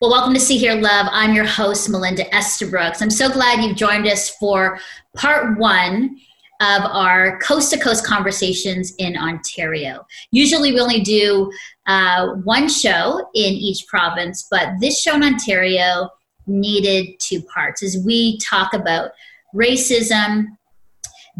[0.00, 1.08] Well, welcome to See Hear Love.
[1.10, 3.02] I'm your host, Melinda Estabrooks.
[3.02, 4.78] I'm so glad you've joined us for
[5.16, 6.20] part one
[6.60, 10.06] of our coast to coast conversations in Ontario.
[10.30, 11.50] Usually we only do
[11.86, 16.08] uh, one show in each province, but this show in Ontario
[16.46, 19.10] needed two parts as we talk about
[19.52, 20.46] racism,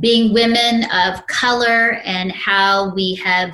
[0.01, 3.53] being women of color, and how we have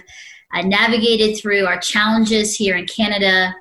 [0.54, 3.54] uh, navigated through our challenges here in Canada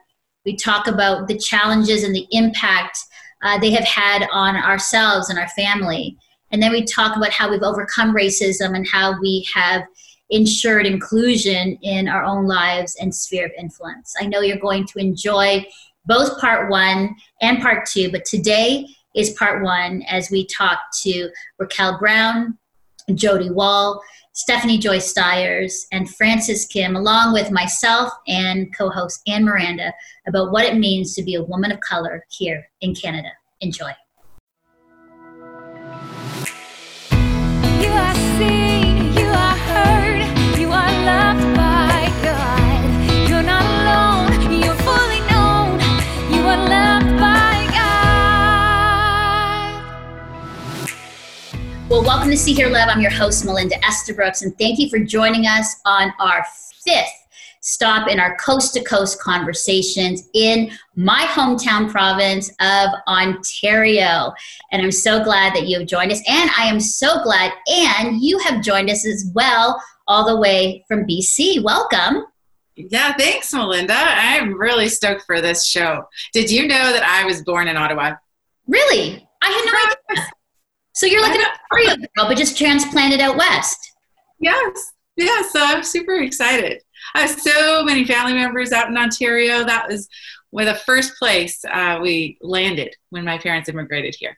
[0.46, 2.98] we talk about the challenges and the impact
[3.43, 6.18] uh, they have had on ourselves and our family.
[6.52, 9.83] And then we talk about how we've overcome racism and how we have
[10.29, 14.14] ensured inclusion in our own lives and sphere of influence.
[14.19, 15.66] I know you're going to enjoy
[16.06, 21.30] both part one and part two, but today is part one as we talk to
[21.60, 22.57] Raquel Brown,
[23.10, 24.02] Jyoti Wall,
[24.36, 29.93] Stephanie Joy Stiers, and Frances Kim, along with myself and co host Anne Miranda,
[30.28, 33.30] about what it means to be a woman of color here in Canada.
[33.61, 33.91] Enjoy.
[51.94, 52.89] Well, welcome to See Hear Love.
[52.89, 56.44] I'm your host, Melinda Estabrooks, and thank you for joining us on our
[56.83, 57.27] fifth
[57.61, 64.33] stop in our coast to coast conversations in my hometown province of Ontario.
[64.71, 66.19] And I'm so glad that you have joined us.
[66.27, 70.83] And I am so glad, and you have joined us as well, all the way
[70.88, 71.61] from BC.
[71.61, 72.25] Welcome.
[72.75, 73.94] Yeah, thanks, Melinda.
[73.94, 76.08] I'm really stoked for this show.
[76.33, 78.14] Did you know that I was born in Ottawa?
[78.66, 79.27] Really?
[79.44, 80.31] I had no idea.
[80.94, 83.94] So you're like an Ontario girl, but just transplanted out west.
[84.39, 84.91] Yes.
[85.16, 86.81] Yeah, so I'm super excited.
[87.16, 89.64] I have so many family members out in Ontario.
[89.64, 90.08] That was
[90.55, 94.38] of the first place uh, we landed when my parents immigrated here.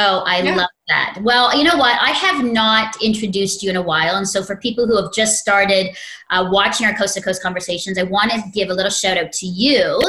[0.00, 0.54] Oh, I yeah.
[0.54, 1.18] love that.
[1.22, 2.00] Well, you know what?
[2.00, 4.14] I have not introduced you in a while.
[4.14, 5.96] And so, for people who have just started
[6.30, 9.32] uh, watching our Coast to Coast conversations, I want to give a little shout out
[9.32, 10.00] to you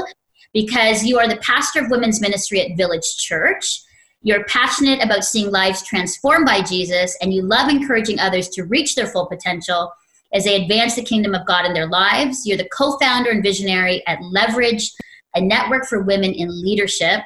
[0.54, 3.82] because you are the pastor of women's ministry at Village Church.
[4.22, 8.96] You're passionate about seeing lives transformed by Jesus, and you love encouraging others to reach
[8.96, 9.94] their full potential
[10.34, 12.46] as they advance the kingdom of God in their lives.
[12.46, 14.92] You're the co founder and visionary at Leverage,
[15.36, 17.22] a network for women in leadership.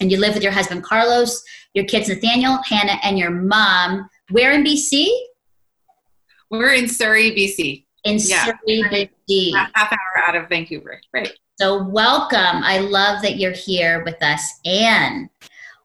[0.00, 1.42] And you live with your husband, Carlos,
[1.74, 4.08] your kids, Nathaniel, Hannah, and your mom.
[4.30, 5.08] Where in BC?
[6.50, 7.84] We're in Surrey, BC.
[8.04, 8.44] In yeah.
[8.44, 9.52] Surrey, BC.
[9.74, 11.00] Half hour out of Vancouver.
[11.12, 11.32] Right.
[11.60, 12.62] So, welcome.
[12.62, 14.60] I love that you're here with us.
[14.64, 15.28] Anne,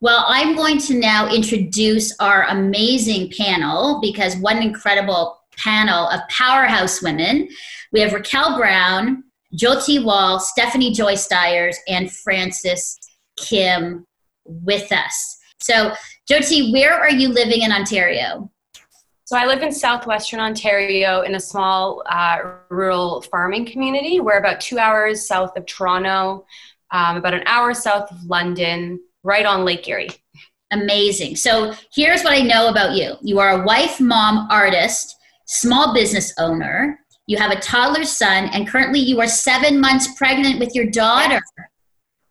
[0.04, 6.20] well, I'm going to now introduce our amazing panel because what an incredible panel of
[6.28, 7.48] powerhouse women.
[7.94, 9.24] We have Raquel Brown,
[9.58, 13.00] Jyoti Wall, Stephanie Joy Stiers, and Frances
[13.38, 14.06] Kim
[14.44, 15.38] with us.
[15.62, 15.94] So,
[16.30, 18.52] Jyoti, where are you living in Ontario?
[19.24, 22.40] So I live in southwestern Ontario in a small uh,
[22.70, 24.20] rural farming community.
[24.20, 26.46] We're about two hours south of Toronto,
[26.92, 30.10] um, about an hour south of London, right on Lake Erie.
[30.72, 31.36] Amazing.
[31.36, 36.34] So here's what I know about you you are a wife, mom, artist, small business
[36.40, 37.00] owner.
[37.28, 41.40] You have a toddler son, and currently you are seven months pregnant with your daughter.
[41.58, 41.68] Yes.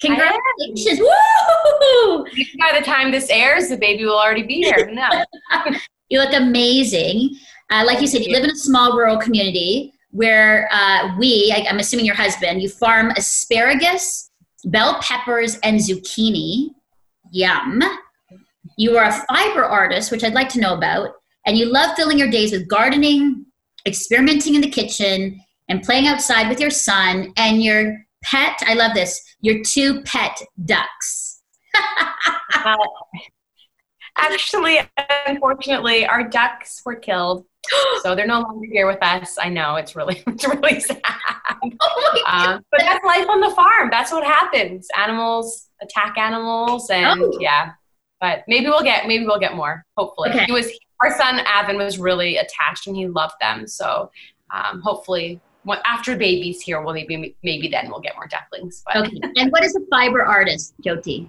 [0.01, 0.99] Congratulations.
[0.99, 2.25] Woo!
[2.59, 4.91] By the time this airs, the baby will already be here.
[4.93, 5.09] No.
[6.09, 7.37] you look amazing.
[7.71, 11.67] Uh, like you said, you live in a small rural community where uh, we, I,
[11.71, 14.31] I'm assuming your husband, you farm asparagus,
[14.65, 16.71] bell peppers, and zucchini
[17.33, 17.83] Yum.
[18.77, 21.11] You are a fiber artist, which I'd like to know about,
[21.47, 23.47] and you love filling your days with gardening,
[23.87, 28.63] experimenting in the kitchen, and playing outside with your son and your pet.
[28.67, 29.21] I love this.
[29.41, 31.43] Your two pet ducks.
[34.17, 34.81] actually,
[35.27, 37.45] unfortunately, our ducks were killed,
[38.03, 39.37] so they're no longer here with us.
[39.41, 41.01] I know it's really, it's really sad.
[41.81, 43.89] Oh uh, but that's life on the farm.
[43.91, 44.89] That's what happens.
[44.97, 47.33] Animals attack animals and oh.
[47.41, 47.73] yeah
[48.21, 50.45] but maybe we'll get maybe we'll get more hopefully okay.
[50.45, 50.71] he was
[51.01, 54.11] our son Avin was really attached and he loved them so
[54.51, 55.41] um, hopefully
[55.85, 58.97] after babies here we'll maybe maybe then we'll get more ducklings but.
[58.97, 61.29] okay and what is a fiber artist jyoti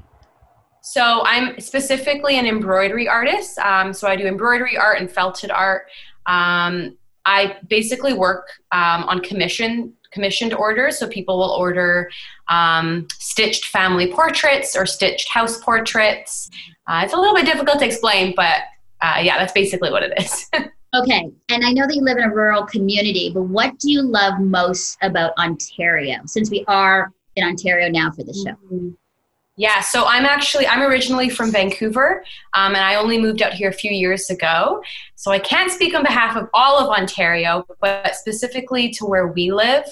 [0.83, 5.83] so i'm specifically an embroidery artist um, so i do embroidery art and felted art
[6.25, 6.95] um,
[7.25, 10.97] i basically work um, on commission commissioned orders.
[10.97, 12.09] So people will order
[12.47, 16.49] um, stitched family portraits or stitched house portraits.
[16.87, 18.61] Uh, it's a little bit difficult to explain, but
[19.01, 20.49] uh, yeah, that's basically what it is.
[20.95, 21.29] okay.
[21.49, 24.39] And I know that you live in a rural community, but what do you love
[24.39, 28.51] most about Ontario since we are in Ontario now for the show?
[28.51, 28.89] Mm-hmm.
[29.55, 32.23] Yeah, so I'm actually I'm originally from Vancouver,
[32.55, 34.81] um, and I only moved out here a few years ago.
[35.15, 39.51] So I can't speak on behalf of all of Ontario, but specifically to where we
[39.51, 39.85] live.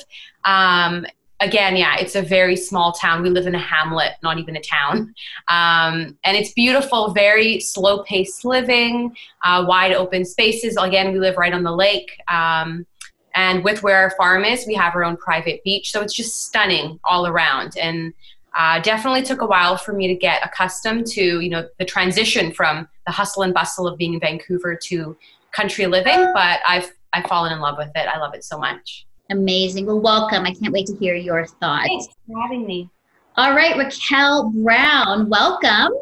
[0.46, 1.06] Um,
[1.42, 3.22] again, yeah, it's a very small town.
[3.22, 5.14] We live in a hamlet, not even a town,
[5.48, 7.14] um, and it's beautiful.
[7.14, 9.16] Very slow paced living,
[9.46, 10.76] uh, wide open spaces.
[10.76, 12.12] Again, we live right on the lake.
[12.28, 12.88] Um,
[13.36, 15.92] and with where our farm is, we have our own private beach.
[15.92, 17.78] So it's just stunning all around.
[17.78, 18.14] And
[18.58, 22.52] uh, definitely took a while for me to get accustomed to you know the transition
[22.52, 25.16] from the hustle and bustle of being in Vancouver to
[25.52, 28.08] country living, but I've I've fallen in love with it.
[28.08, 29.06] I love it so much.
[29.30, 29.86] Amazing.
[29.86, 30.46] Well, welcome.
[30.46, 31.88] I can't wait to hear your thoughts.
[31.88, 32.90] Thanks for having me.
[33.38, 35.94] All right, Raquel Brown, welcome.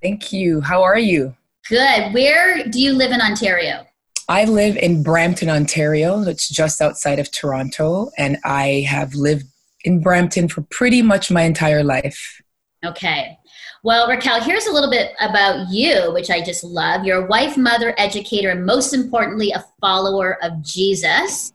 [0.00, 0.60] Thank you.
[0.60, 1.34] How are you?
[1.68, 2.14] Good.
[2.14, 3.86] Where do you live in Ontario?
[4.28, 6.22] I live in Brampton, Ontario.
[6.22, 9.44] It's just outside of Toronto, and I have lived
[9.84, 12.42] in Brampton for pretty much my entire life.
[12.84, 13.38] Okay.
[13.82, 17.04] Well, Raquel, here's a little bit about you, which I just love.
[17.04, 21.52] You're a wife, mother, educator, and most importantly, a follower of Jesus.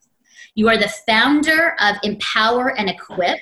[0.53, 3.39] You are the founder of Empower and Equip,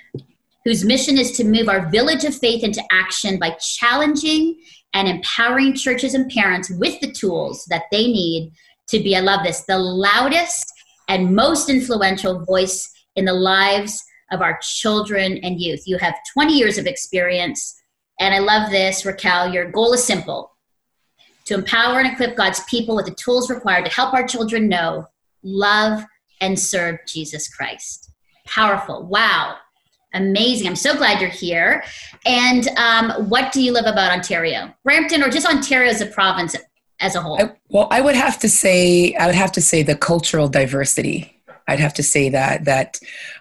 [0.63, 4.57] whose mission is to move our village of faith into action by challenging
[4.94, 8.51] and empowering churches and parents with the tools that they need
[8.88, 10.66] to be, I love this, the loudest
[11.10, 14.01] and most influential voice in the lives
[14.31, 15.83] of our children and youth.
[15.88, 17.81] You have 20 years of experience.
[18.19, 19.53] And I love this, Raquel.
[19.53, 20.51] Your goal is simple
[21.45, 25.07] to empower and equip God's people with the tools required to help our children know,
[25.44, 26.03] love,
[26.41, 28.12] and serve Jesus Christ.
[28.45, 29.06] Powerful.
[29.06, 29.56] Wow.
[30.13, 30.68] Amazing.
[30.68, 31.83] I'm so glad you're here.
[32.25, 34.73] And um, what do you love about Ontario?
[34.83, 36.56] Brampton or just Ontario as a province
[37.00, 37.41] as a whole?
[37.41, 41.37] I, well, I would have to say, I would have to say the cultural diversity.
[41.68, 43.00] I'd have to say that that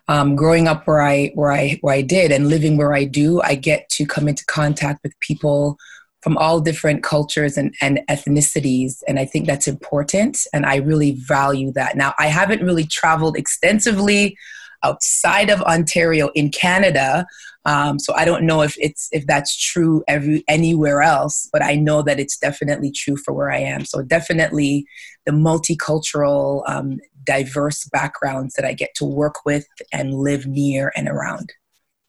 [0.08, 3.40] um, growing up where I where I where I did and living where I do,
[3.42, 5.78] I get to come into contact with people
[6.22, 11.12] from all different cultures and, and ethnicities, and I think that's important, and I really
[11.12, 11.96] value that.
[11.96, 14.36] Now, I haven't really traveled extensively
[14.82, 17.26] outside of Ontario in Canada,
[17.66, 21.74] um, so I don't know if it's if that's true every anywhere else, but I
[21.74, 23.84] know that it's definitely true for where I am.
[23.84, 24.86] So definitely
[25.26, 31.08] the multicultural um, diverse backgrounds that I get to work with and live near and
[31.08, 31.52] around.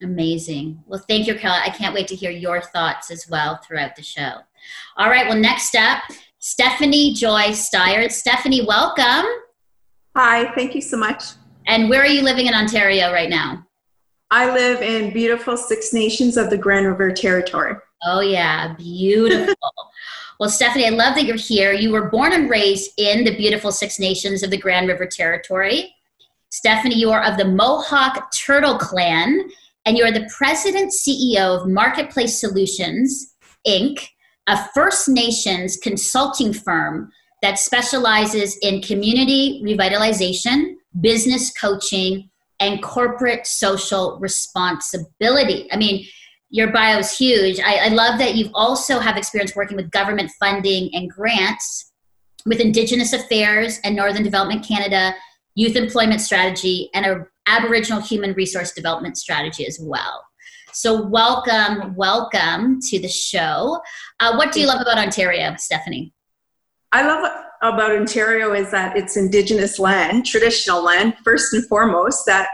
[0.00, 0.80] Amazing.
[0.86, 1.60] Well, thank you, Carla.
[1.64, 4.34] I can't wait to hear your thoughts as well throughout the show.
[4.96, 5.26] All right.
[5.26, 6.04] Well, next up,
[6.38, 8.08] Stephanie Joy Steyer.
[8.12, 9.26] Stephanie, welcome.
[10.14, 10.54] Hi.
[10.54, 11.24] Thank you so much.
[11.66, 13.67] And where are you living in Ontario right now?
[14.30, 17.74] I live in beautiful Six Nations of the Grand River Territory.
[18.04, 18.74] Oh, yeah.
[18.76, 19.54] Beautiful.
[20.40, 21.72] Well, Stephanie, I love that you're here.
[21.72, 25.92] You were born and raised in the beautiful Six Nations of the Grand River Territory.
[26.50, 29.50] Stephanie, you are of the Mohawk Turtle Clan,
[29.84, 33.34] and you are the president CEO of Marketplace Solutions,
[33.66, 34.06] Inc.,
[34.46, 37.10] a First Nations consulting firm
[37.42, 45.68] that specializes in community revitalization, business coaching, and corporate social responsibility.
[45.72, 46.06] I mean,
[46.50, 47.60] your bio is huge.
[47.60, 51.92] I, I love that you also have experience working with government funding and grants
[52.46, 55.14] with Indigenous Affairs and Northern Development Canada,
[55.54, 60.22] Youth Employment Strategy, and a Aboriginal Human Resource Development Strategy as well.
[60.72, 63.80] So, welcome, welcome to the show.
[64.20, 66.12] Uh, what do you love about Ontario, Stephanie?
[66.92, 67.30] I love
[67.62, 72.24] about Ontario is that it's Indigenous land, traditional land, first and foremost.
[72.26, 72.48] That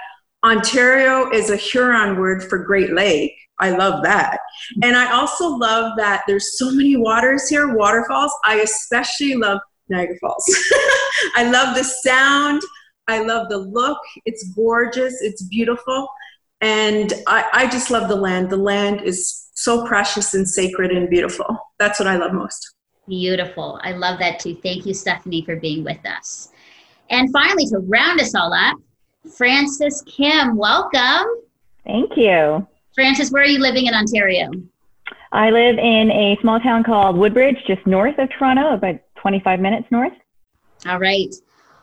[0.44, 3.34] Ontario is a Huron word for Great Lake.
[3.60, 4.38] I love that.
[4.82, 8.32] And I also love that there's so many waters here, waterfalls.
[8.44, 10.44] I especially love Niagara Falls.
[11.36, 12.62] I love the sound.
[13.06, 13.98] I love the look.
[14.24, 15.20] It's gorgeous.
[15.20, 16.08] It's beautiful.
[16.60, 18.50] And I, I just love the land.
[18.50, 21.58] The land is so precious and sacred and beautiful.
[21.78, 22.73] That's what I love most.
[23.06, 23.78] Beautiful.
[23.82, 24.56] I love that too.
[24.62, 26.50] Thank you, Stephanie, for being with us.
[27.10, 28.76] And finally, to round us all up,
[29.36, 31.26] Frances Kim, welcome.
[31.84, 32.66] Thank you.
[32.94, 34.50] Frances, where are you living in Ontario?
[35.32, 39.86] I live in a small town called Woodbridge, just north of Toronto, about 25 minutes
[39.90, 40.12] north.
[40.86, 41.34] All right.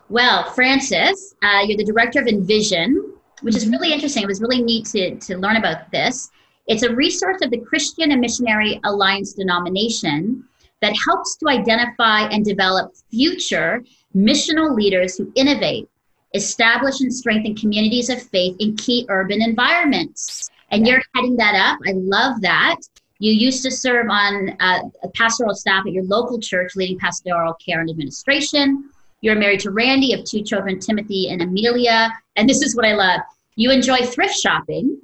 [0.09, 4.23] Well, Frances, uh, you're the director of Envision, which is really interesting.
[4.23, 6.31] It was really neat to, to learn about this.
[6.67, 10.47] It's a resource of the Christian and Missionary Alliance denomination
[10.81, 13.83] that helps to identify and develop future
[14.15, 15.87] missional leaders who innovate,
[16.33, 21.79] establish and strengthen communities of faith in key urban environments and you're heading that up.
[21.87, 22.77] I love that.
[23.19, 27.53] You used to serve on uh, a pastoral staff at your local church, leading pastoral
[27.63, 28.89] care and administration.
[29.19, 32.11] You're married to Randy of two children, Timothy and Amelia.
[32.35, 33.21] And this is what I love.
[33.55, 34.99] You enjoy thrift shopping.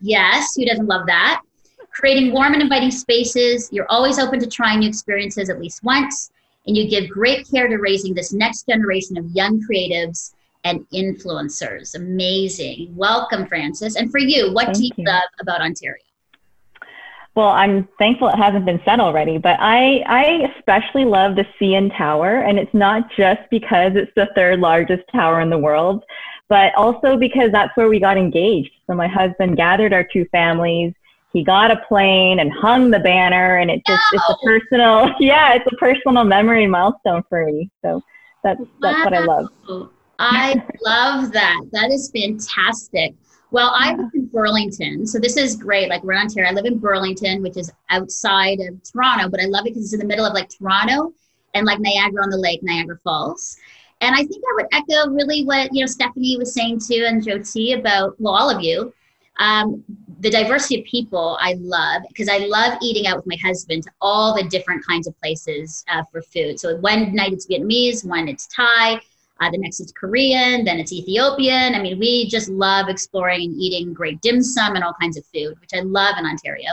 [0.00, 1.42] Yes, who doesn't love that?
[1.98, 3.68] Creating warm and inviting spaces.
[3.72, 6.30] You're always open to trying new experiences at least once,
[6.68, 11.96] and you give great care to raising this next generation of young creatives and influencers.
[11.96, 12.94] Amazing.
[12.94, 13.96] Welcome, Frances.
[13.96, 15.04] And for you, what Thank do you, you.
[15.06, 16.00] love about Ontario?
[17.34, 21.96] Well, I'm thankful it hasn't been said already, but I, I especially love the CN
[21.98, 22.42] Tower.
[22.42, 26.04] And it's not just because it's the third largest tower in the world,
[26.48, 28.70] but also because that's where we got engaged.
[28.86, 30.94] So my husband gathered our two families.
[31.38, 35.54] He got a plane and hung the banner, and it just it's a personal, yeah,
[35.54, 37.70] it's a personal memory milestone for me.
[37.80, 38.02] So
[38.42, 39.46] that's that's what I love.
[40.18, 41.60] I love that.
[41.70, 43.14] That is fantastic.
[43.52, 45.88] Well, I live in Burlington, so this is great.
[45.88, 46.50] Like we're in Ontario.
[46.50, 49.92] I live in Burlington, which is outside of Toronto, but I love it because it's
[49.92, 51.12] in the middle of like Toronto
[51.54, 53.56] and like Niagara on the Lake, Niagara Falls.
[54.00, 57.22] And I think I would echo really what you know Stephanie was saying too, and
[57.22, 58.92] Jyoti about well, all of you.
[59.38, 59.84] Um,
[60.20, 63.90] the diversity of people I love because I love eating out with my husband to
[64.00, 66.58] all the different kinds of places uh, for food.
[66.58, 69.00] So one night it's Vietnamese, one it's Thai,
[69.40, 71.74] uh, the next it's Korean, then it's Ethiopian.
[71.74, 75.24] I mean, we just love exploring and eating great dim sum and all kinds of
[75.26, 76.72] food, which I love in Ontario.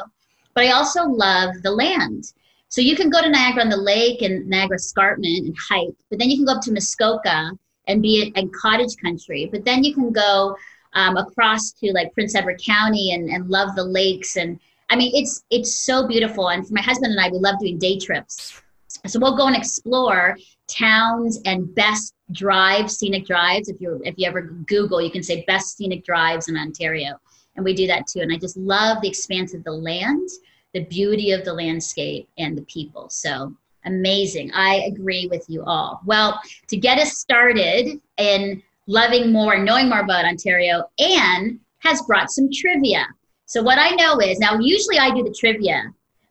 [0.55, 2.34] But I also love the land.
[2.69, 6.17] So you can go to Niagara on the Lake and Niagara Escarpment and hike, but
[6.17, 7.51] then you can go up to Muskoka
[7.88, 9.48] and be in cottage country.
[9.51, 10.57] But then you can go
[10.95, 14.37] um, across to like Prince Edward County and, and love the lakes.
[14.37, 14.59] And
[14.89, 16.49] I mean, it's it's so beautiful.
[16.49, 18.61] And for my husband and I, we love doing day trips.
[19.05, 20.37] So we'll go and explore
[20.67, 23.69] towns and best drives, scenic drives.
[23.69, 27.19] If you if you ever Google, you can say best scenic drives in Ontario,
[27.55, 28.21] and we do that too.
[28.21, 30.27] And I just love the expanse of the land,
[30.73, 33.09] the beauty of the landscape, and the people.
[33.09, 34.51] So amazing.
[34.53, 36.01] I agree with you all.
[36.05, 42.01] Well, to get us started in loving more and knowing more about Ontario, Anne has
[42.04, 43.06] brought some trivia.
[43.46, 45.84] So what I know is now usually I do the trivia,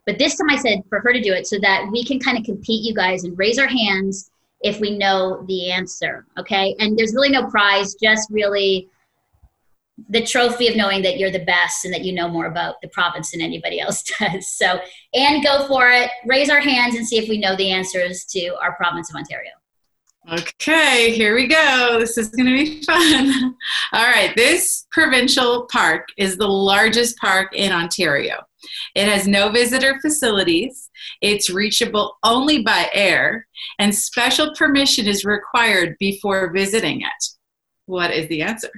[0.07, 2.37] but this time I said for her to do it so that we can kind
[2.37, 4.31] of compete, you guys, and raise our hands
[4.61, 6.27] if we know the answer.
[6.39, 6.75] Okay.
[6.79, 8.89] And there's really no prize, just really
[10.09, 12.89] the trophy of knowing that you're the best and that you know more about the
[12.89, 14.49] province than anybody else does.
[14.49, 14.81] So,
[15.15, 16.11] and go for it.
[16.27, 19.53] Raise our hands and see if we know the answers to our province of Ontario.
[20.33, 21.99] Okay, here we go.
[22.01, 23.55] This is going to be fun.
[23.93, 28.37] All right, this provincial park is the largest park in Ontario.
[28.95, 30.89] It has no visitor facilities.
[31.21, 33.47] It's reachable only by air,
[33.79, 37.25] and special permission is required before visiting it.
[37.85, 38.71] What is the answer?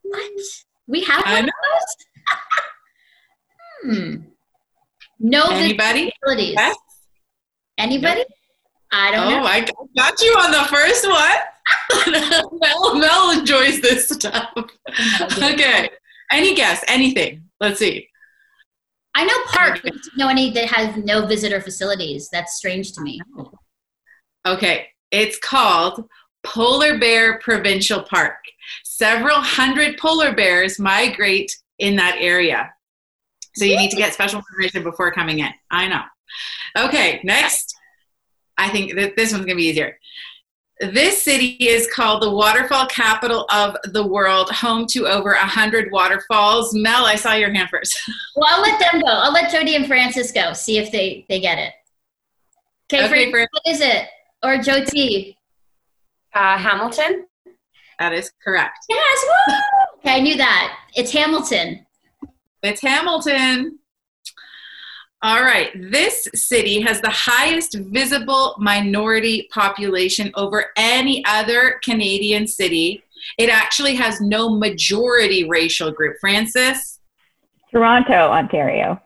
[0.00, 0.32] What?
[0.86, 1.50] We have one of
[3.84, 3.98] those?
[3.98, 4.14] hmm.
[5.20, 6.10] No Anybody?
[6.22, 6.54] facilities.
[6.54, 6.76] Yes?
[7.76, 8.24] Anybody?
[8.96, 9.44] I don't Oh, know.
[9.44, 9.60] I
[9.96, 12.50] got you on the first one.
[12.60, 14.52] Mel, Mel enjoys this stuff.
[15.42, 15.90] Okay.
[16.30, 16.84] Any guess?
[16.88, 17.42] Anything?
[17.60, 18.08] Let's see.
[19.16, 22.28] I know park, but I don't know any that has no visitor facilities.
[22.30, 23.20] That's strange to me.
[24.46, 24.86] Okay.
[25.10, 26.04] It's called
[26.44, 28.36] Polar Bear Provincial Park.
[28.84, 32.72] Several hundred polar bears migrate in that area.
[33.56, 35.50] So you need to get special permission before coming in.
[35.70, 36.02] I know.
[36.76, 37.73] Okay, next.
[38.58, 39.98] I think that this one's going to be easier.
[40.80, 46.74] This city is called the waterfall capital of the world, home to over 100 waterfalls.
[46.74, 47.96] Mel, I saw your hand first.
[48.36, 49.06] Well, I'll let them go.
[49.06, 50.52] I'll let Jyoti and Frances go.
[50.52, 51.72] See if they they get it.
[52.92, 54.08] Okay, Okay, Fran- Fran- what is it?
[54.42, 55.36] Or Jyoti?
[56.34, 57.26] Uh, Hamilton.
[58.00, 58.78] That is correct.
[58.88, 59.24] Yes.
[59.48, 59.54] Woo!
[59.98, 60.76] Okay, I knew that.
[60.96, 61.86] It's Hamilton.
[62.64, 63.78] It's Hamilton.
[65.24, 65.70] All right.
[65.90, 73.02] This city has the highest visible minority population over any other Canadian city.
[73.38, 76.18] It actually has no majority racial group.
[76.20, 77.00] Frances?
[77.72, 79.00] Toronto, Ontario.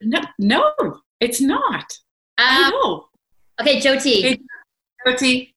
[0.00, 0.72] No, no,
[1.18, 1.98] it's not.
[2.38, 3.08] I Um, know.
[3.60, 4.40] okay, Jyoti.
[5.04, 5.50] Jyoti.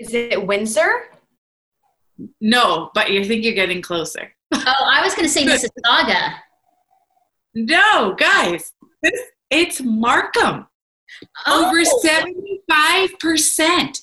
[0.00, 1.02] Is it Windsor?
[2.40, 4.32] No, but you think you're getting closer.
[4.54, 6.36] Oh, I was going to say Mississauga.
[7.56, 9.18] No, guys, this,
[9.50, 10.66] it's Markham.
[11.46, 12.02] Over Oh.
[12.68, 14.02] 75%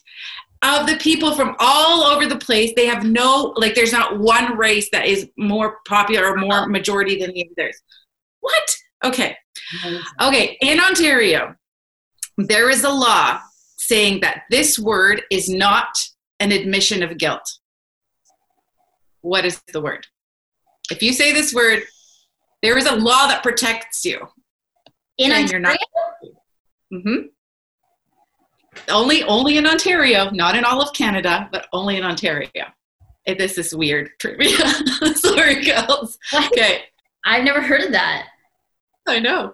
[0.63, 4.57] of the people from all over the place, they have no, like, there's not one
[4.57, 7.79] race that is more popular or more majority than the others.
[8.39, 8.75] What?
[9.03, 9.37] Okay.
[10.19, 10.57] Okay.
[10.61, 11.53] In Ontario,
[12.37, 13.39] there is a law
[13.77, 15.95] saying that this word is not
[16.39, 17.47] an admission of guilt.
[19.21, 20.07] What is the word?
[20.89, 21.83] If you say this word,
[22.63, 24.27] there is a law that protects you.
[25.19, 25.77] In And you're Ontario?
[26.91, 27.15] not- hmm
[28.89, 32.49] Only, only in Ontario, not in all of Canada, but only in Ontario.
[33.27, 34.57] Eh, This is weird trivia.
[35.15, 36.17] Sorry, girls.
[36.33, 36.81] Okay,
[37.25, 38.27] I've never heard of that.
[39.07, 39.53] I know.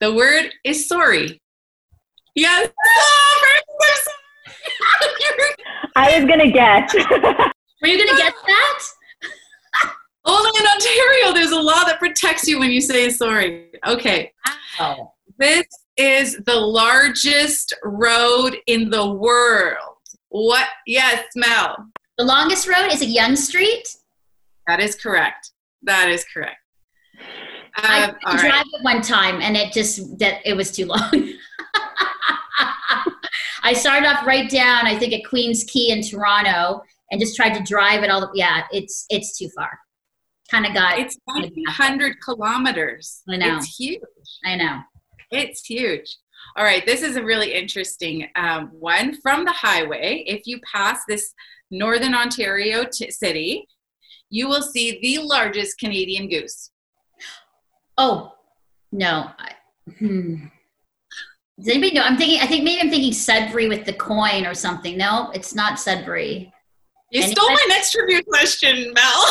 [0.00, 1.40] The word is sorry.
[2.34, 2.70] Yes.
[2.98, 3.42] Oh,
[5.96, 6.94] I was gonna guess.
[7.82, 8.78] Were you gonna guess that?
[10.26, 13.68] Only in Ontario, there's a law that protects you when you say sorry.
[13.86, 14.32] Okay.
[14.78, 15.12] Wow.
[15.38, 15.66] This
[15.96, 19.96] is the largest road in the world.
[20.28, 20.66] What?
[20.86, 21.76] Yes, Mel.
[22.18, 23.86] The longest road is it Yonge Street?
[24.66, 25.52] That is correct.
[25.82, 26.56] That is correct.
[27.76, 28.40] I Um, tried all right.
[28.40, 31.10] drive it one time and it just that it was too long.
[33.62, 37.54] I started off right down, I think at Queens Quay in Toronto, and just tried
[37.54, 38.30] to drive it all.
[38.34, 39.78] Yeah, it's it's too far.
[40.50, 40.98] Kind of got.
[40.98, 43.22] It's 900 kilometers.
[43.28, 43.56] I know.
[43.56, 44.00] It's huge.
[44.44, 44.80] I know.
[45.30, 46.16] It's huge.
[46.56, 49.20] All right, this is a really interesting um, one.
[49.20, 51.34] From the highway, if you pass this
[51.70, 53.66] northern Ontario t- city,
[54.30, 56.70] you will see the largest Canadian goose.
[57.98, 58.32] Oh
[58.92, 59.30] no.
[59.38, 59.52] I,
[59.98, 60.46] hmm.
[61.58, 62.02] Does anybody know?
[62.02, 62.40] I'm thinking.
[62.40, 64.96] I think maybe I'm thinking Sudbury with the coin or something.
[64.98, 66.52] No, it's not Sudbury.
[67.10, 69.26] You Any- stole my next trivia question, Mel.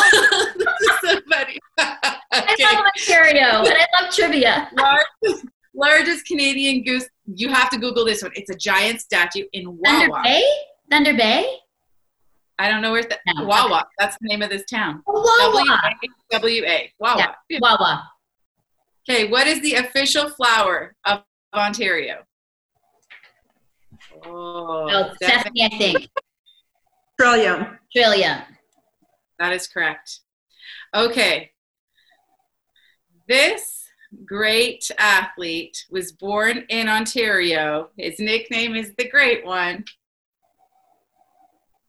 [0.56, 1.58] this is so funny.
[1.78, 2.08] I
[2.52, 2.64] okay.
[2.64, 4.70] love Ontario and I love trivia.
[4.76, 7.06] largest, largest Canadian goose.
[7.34, 8.32] You have to Google this one.
[8.34, 10.42] It's a giant statue in Thunder Bay.
[10.90, 11.58] Thunder Bay.
[12.58, 13.84] I don't know where the, No, Wawa.
[13.98, 15.02] That's the name of this town.
[15.06, 15.78] Oh, Wawa.
[16.30, 16.90] W A.
[16.98, 17.34] Wawa.
[17.50, 17.58] Yeah.
[17.60, 18.08] Wawa.
[19.08, 21.22] Okay, what is the official flower of
[21.54, 22.22] Ontario?
[24.24, 26.08] Oh, Oh, Stephanie, I think.
[27.18, 27.78] Trillium.
[27.88, 28.46] Australia.
[29.38, 30.20] that is correct.
[30.94, 31.52] Okay.
[33.28, 33.84] This
[34.24, 37.88] great athlete was born in Ontario.
[37.96, 39.84] His nickname is the Great One.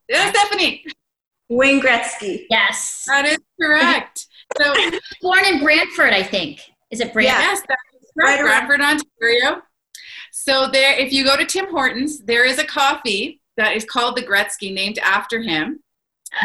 [0.10, 0.86] Yeah, Stephanie.
[1.50, 2.46] Wayne Gretzky.
[2.50, 3.04] Yes.
[3.08, 4.26] That is correct.
[4.62, 4.74] So
[5.22, 6.62] Born in Brantford, I think.
[6.92, 7.24] Is it Brantford?
[7.42, 8.42] Yes, that is correct.
[8.42, 8.82] Right around- Bradford,
[9.22, 9.62] Ontario.
[10.32, 14.16] So there, if you go to Tim Hortons, there is a coffee that is called
[14.16, 15.80] the Gretzky, named after him.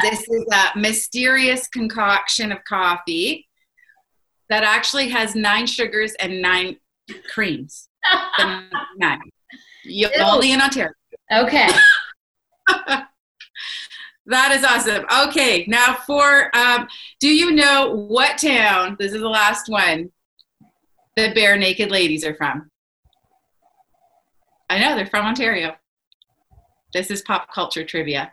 [0.03, 3.49] This is a mysterious concoction of coffee
[4.49, 6.77] that actually has nine sugars and nine
[7.33, 7.89] creams.
[8.97, 9.21] Nine.
[9.85, 10.09] Ew.
[10.21, 10.93] Only in Ontario.
[11.33, 11.69] okay.
[14.27, 15.05] That is awesome.
[15.29, 16.87] Okay, now for um,
[17.19, 18.97] do you know what town?
[18.99, 20.13] This is the last one.
[21.17, 22.71] The Barenaked Ladies are from.
[24.71, 25.75] I know they're from Ontario.
[26.93, 28.33] This is pop culture trivia.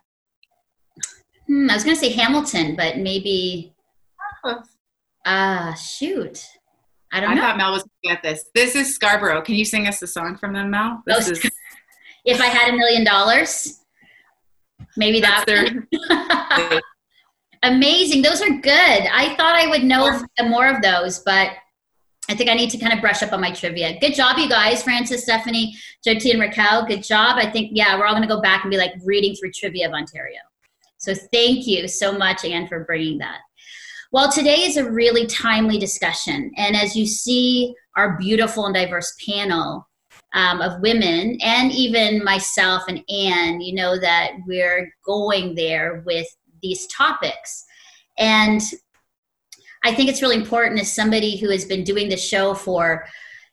[1.47, 3.73] Hmm, I was going to say Hamilton, but maybe.
[5.25, 6.45] Ah, shoot.
[7.11, 7.41] I don't know.
[7.41, 8.45] I thought Mel was going to get this.
[8.53, 9.41] This is Scarborough.
[9.41, 11.01] Can you sing us a song from them, Mel?
[11.05, 11.49] This Oh, is
[12.25, 13.79] if I had a million dollars,
[14.95, 15.73] maybe that's that.
[16.09, 16.79] their.
[17.63, 18.21] Amazing.
[18.21, 18.71] Those are good.
[19.11, 21.49] I thought I would know more of those, but
[22.29, 23.99] I think I need to kind of brush up on my trivia.
[23.99, 24.83] Good job, you guys.
[24.83, 26.85] Frances, Stephanie, Jyoti, and Raquel.
[26.85, 27.37] Good job.
[27.37, 29.87] I think, yeah, we're all going to go back and be like reading through trivia
[29.87, 30.39] of Ontario.
[30.97, 33.39] So thank you so much, Anne, for bringing that.
[34.11, 36.51] Well, today is a really timely discussion.
[36.55, 39.87] And as you see our beautiful and diverse panel
[40.33, 46.27] um, of women, and even myself and Anne, you know that we're going there with
[46.61, 47.65] these topics.
[48.19, 48.61] And
[49.83, 53.05] I think it's really important as somebody who has been doing the show for,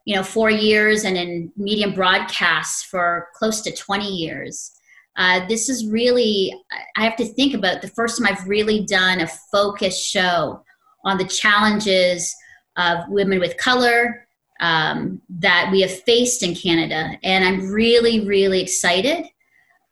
[0.04, 4.72] you know, four years and in medium broadcasts for close to 20 years.
[5.16, 6.54] Uh, this is really,
[6.96, 10.62] I have to think about the first time I've really done a focused show
[11.04, 12.34] on the challenges
[12.76, 14.26] of women with color
[14.60, 17.18] um, that we have faced in Canada.
[17.22, 19.26] And I'm really, really excited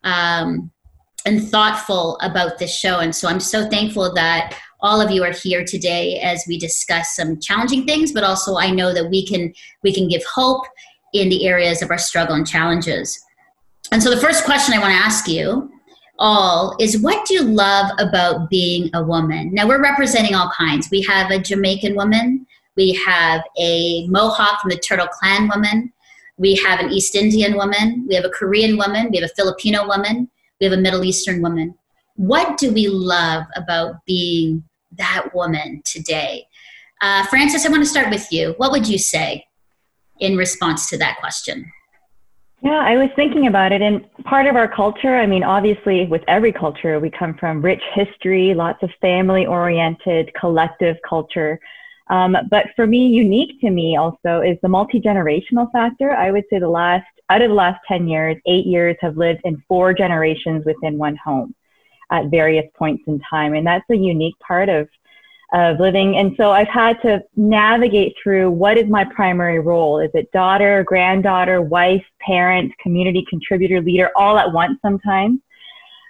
[0.02, 0.70] um,
[1.24, 2.98] and thoughtful about this show.
[2.98, 7.16] And so I'm so thankful that all of you are here today as we discuss
[7.16, 10.66] some challenging things, but also I know that we can we can give hope
[11.14, 13.18] in the areas of our struggle and challenges.
[13.92, 15.70] And so the first question I want to ask you
[16.18, 19.54] all is what do you love about being a woman?
[19.54, 20.90] Now we're representing all kinds.
[20.90, 25.94] We have a Jamaican woman, we have a Mohawk from the Turtle Clan woman,
[26.36, 29.86] we have an East Indian woman, we have a Korean woman, we have a Filipino
[29.88, 31.74] woman, we have a Middle Eastern woman.
[32.16, 34.62] What do we love about being
[34.96, 36.46] that woman today?
[37.00, 38.54] Uh, Frances, I want to start with you.
[38.56, 39.46] What would you say
[40.20, 41.70] in response to that question?
[42.62, 43.82] Yeah, I was thinking about it.
[43.82, 47.82] And part of our culture, I mean, obviously, with every culture, we come from rich
[47.92, 51.60] history, lots of family oriented, collective culture.
[52.08, 56.12] Um, but for me, unique to me also is the multi generational factor.
[56.12, 59.42] I would say the last, out of the last 10 years, eight years have lived
[59.44, 61.54] in four generations within one home
[62.10, 63.54] at various points in time.
[63.54, 64.88] And that's a unique part of
[65.52, 66.16] of living.
[66.16, 70.00] And so I've had to navigate through what is my primary role?
[70.00, 75.38] Is it daughter, granddaughter, wife, parent, community contributor, leader, all at once sometimes?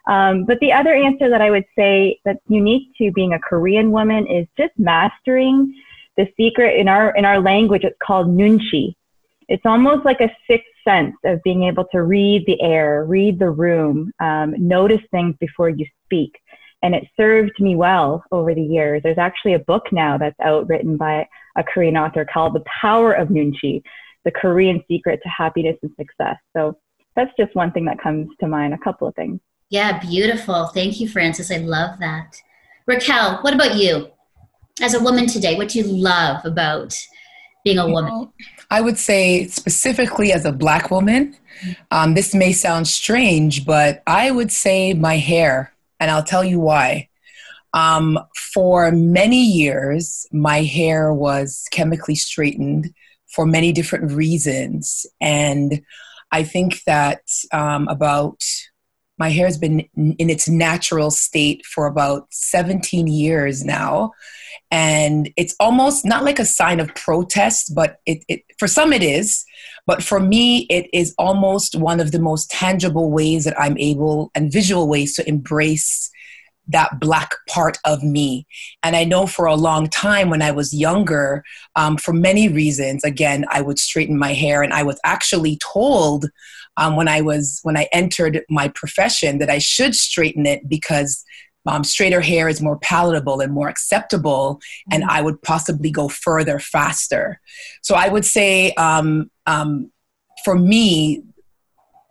[0.07, 3.91] Um, but the other answer that I would say that's unique to being a Korean
[3.91, 5.75] woman is just mastering
[6.17, 7.85] the secret in our in our language.
[7.85, 8.95] It's called nunchi.
[9.49, 13.51] It's almost like a sixth sense of being able to read the air, read the
[13.51, 16.39] room, um, notice things before you speak.
[16.83, 19.03] And it served me well over the years.
[19.03, 23.13] There's actually a book now that's out written by a Korean author called The Power
[23.13, 23.83] of Nunchi,
[24.25, 26.37] The Korean Secret to Happiness and Success.
[26.55, 26.77] So
[27.17, 29.41] that's just one thing that comes to mind, a couple of things.
[29.71, 30.67] Yeah, beautiful.
[30.69, 31.51] Thank you, Frances.
[31.51, 32.37] I love that.
[32.87, 34.11] Raquel, what about you?
[34.83, 36.95] As a woman today, what do you love about
[37.65, 38.31] being a woman?
[38.71, 41.37] I would say, specifically as a black woman,
[41.91, 46.61] um, this may sound strange, but I would say my hair, and I'll tell you
[46.61, 47.09] why.
[47.73, 48.19] Um,
[48.53, 52.95] for many years, my hair was chemically straightened
[53.27, 55.07] for many different reasons.
[55.21, 55.83] And
[56.31, 57.23] I think that
[57.53, 58.45] um, about
[59.19, 64.13] my hair has been in its natural state for about 17 years now
[64.75, 69.05] and it's almost not like a sign of protest but it, it, for some it
[69.05, 69.45] is
[69.87, 74.33] but for me it is almost one of the most tangible ways that i'm able
[74.35, 76.11] and visual ways to embrace
[76.67, 78.47] that black part of me.
[78.83, 81.45] And i know for a long time when i was younger
[81.77, 86.27] um, for many reasons again i would straighten my hair and i was actually told
[86.77, 91.25] um, when i was when i entered my profession that i should straighten it because
[91.67, 95.11] um, straighter hair is more palatable and more acceptable, and mm-hmm.
[95.11, 97.41] I would possibly go further faster.
[97.83, 99.91] So I would say, um, um,
[100.45, 101.23] for me,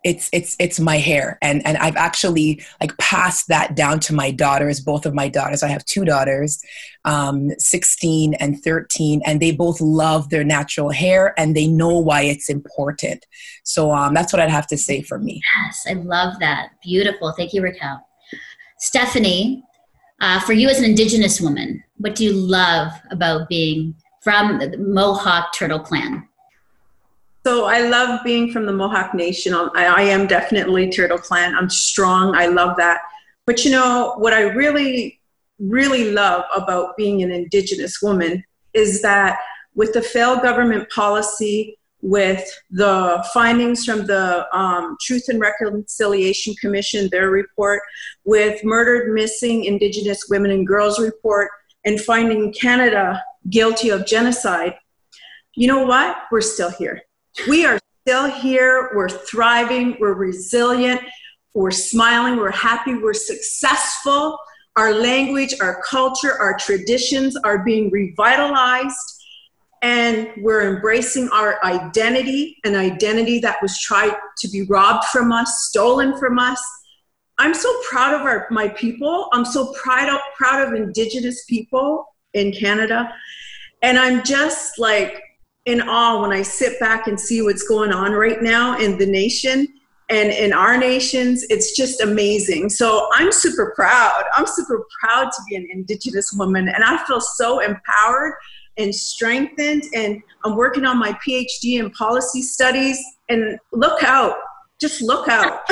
[0.02, 4.30] it's it's it's my hair, and and I've actually like passed that down to my
[4.30, 4.78] daughters.
[4.80, 6.62] Both of my daughters, I have two daughters,
[7.06, 12.22] um, sixteen and thirteen, and they both love their natural hair, and they know why
[12.22, 13.24] it's important.
[13.62, 15.40] So um, that's what I'd have to say for me.
[15.56, 16.72] Yes, I love that.
[16.82, 17.32] Beautiful.
[17.32, 18.06] Thank you, Raquel.
[18.84, 19.64] Stephanie,
[20.20, 24.76] uh, for you as an Indigenous woman, what do you love about being from the
[24.76, 26.28] Mohawk Turtle Clan?
[27.46, 29.54] So I love being from the Mohawk Nation.
[29.54, 31.54] I, I am definitely Turtle Clan.
[31.54, 32.36] I'm strong.
[32.36, 33.00] I love that.
[33.46, 35.18] But you know, what I really,
[35.58, 38.44] really love about being an Indigenous woman
[38.74, 39.38] is that
[39.74, 47.08] with the failed government policy with the findings from the um, Truth and Reconciliation Commission,
[47.10, 47.80] their report,
[48.24, 51.50] with Murdered Missing Indigenous Women and Girls report,
[51.86, 54.74] and finding Canada guilty of genocide,
[55.54, 56.18] you know what?
[56.30, 57.00] We're still here.
[57.48, 58.90] We are still here.
[58.94, 59.96] We're thriving.
[59.98, 61.00] We're resilient.
[61.54, 62.36] We're smiling.
[62.36, 62.96] We're happy.
[62.96, 64.38] We're successful.
[64.76, 69.13] Our language, our culture, our traditions are being revitalized
[69.84, 75.66] and we're embracing our identity, an identity that was tried to be robbed from us,
[75.66, 76.58] stolen from us.
[77.36, 79.28] I'm so proud of our my people.
[79.34, 83.14] I'm so proud of proud of indigenous people in Canada.
[83.82, 85.22] And I'm just like
[85.66, 89.04] in awe when I sit back and see what's going on right now in the
[89.04, 89.68] nation
[90.08, 91.44] and in our nations.
[91.50, 92.70] It's just amazing.
[92.70, 94.24] So I'm super proud.
[94.34, 98.32] I'm super proud to be an indigenous woman and I feel so empowered
[98.78, 99.84] and strengthened.
[99.94, 103.02] And I'm working on my PhD in policy studies.
[103.28, 104.36] And look out,
[104.80, 105.60] just look out.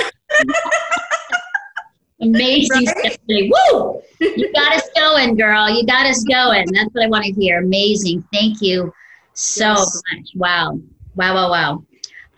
[2.21, 3.19] Amazing, right?
[3.29, 4.01] Woo!
[4.21, 5.69] You got us going, girl.
[5.69, 6.67] You got us going.
[6.73, 7.59] That's what I want to hear.
[7.59, 8.25] Amazing.
[8.33, 8.93] Thank you
[9.33, 10.03] so yes.
[10.13, 10.29] much.
[10.37, 10.79] Wow.
[11.17, 11.85] Wow, wow, wow.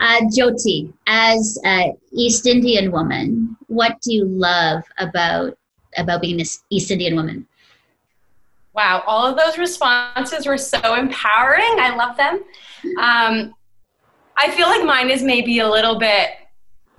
[0.01, 5.57] Uh, Jyoti, as an East Indian woman, what do you love about
[5.97, 7.47] about being this East Indian woman?
[8.75, 11.79] Wow, all of those responses were so empowering.
[11.79, 12.43] I love them.
[13.01, 13.55] Um,
[14.37, 16.31] I feel like mine is maybe a little bit,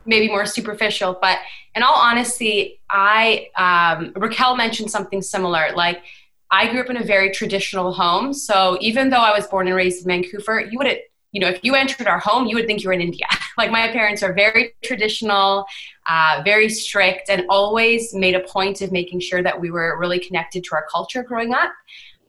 [0.05, 1.39] maybe more superficial, but
[1.75, 5.75] in all honesty, I, um, Raquel mentioned something similar.
[5.75, 6.01] Like,
[6.49, 8.31] I grew up in a very traditional home.
[8.31, 10.87] So even though I was born and raised in Vancouver, you would
[11.35, 13.27] you know, if you entered our home, you would think you were in India.
[13.57, 15.65] like my parents are very traditional,
[16.09, 20.17] uh, very strict, and always made a point of making sure that we were really
[20.17, 21.73] connected to our culture growing up.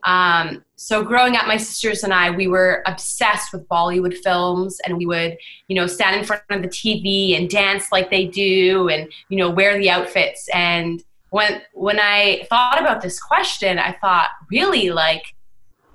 [0.03, 4.97] Um, so growing up, my sisters and I, we were obsessed with Bollywood films, and
[4.97, 5.39] we would,
[5.69, 9.37] you know, stand in front of the TV and dance like they do, and you
[9.37, 10.49] know, wear the outfits.
[10.53, 15.23] And when when I thought about this question, I thought, really, like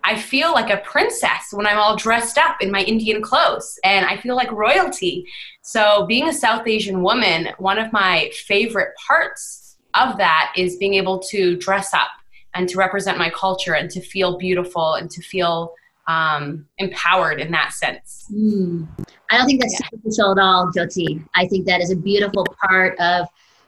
[0.04, 4.06] I feel like a princess when I'm all dressed up in my Indian clothes and
[4.06, 5.26] I feel like royalty.
[5.62, 10.96] So, being a South Asian woman, one of my favorite parts of that is being
[10.96, 12.10] able to dress up
[12.54, 15.74] and to represent my culture and to feel beautiful and to feel
[16.08, 18.28] um, empowered in that sense.
[18.34, 18.88] Mm.
[19.30, 19.88] I don't think that's yeah.
[19.90, 21.24] superficial at all, Jyoti.
[21.36, 23.28] I think that is a beautiful part of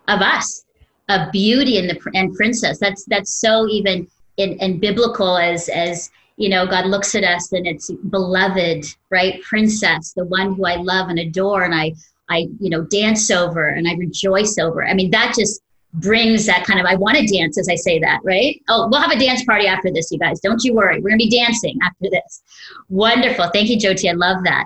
[0.09, 0.65] of us,
[1.09, 2.79] of beauty and the and princess.
[2.79, 7.51] That's that's so even in, in biblical as as you know God looks at us
[7.51, 9.41] and it's beloved, right?
[9.43, 11.93] Princess, the one who I love and adore, and I
[12.29, 14.87] I you know dance over and I rejoice over.
[14.87, 15.61] I mean that just
[15.95, 18.59] brings that kind of I want to dance as I say that, right?
[18.67, 20.39] Oh, we'll have a dance party after this, you guys.
[20.39, 20.99] Don't you worry.
[20.99, 22.41] We're gonna be dancing after this.
[22.89, 23.49] Wonderful.
[23.53, 24.09] Thank you, Jyoti.
[24.09, 24.65] I love that.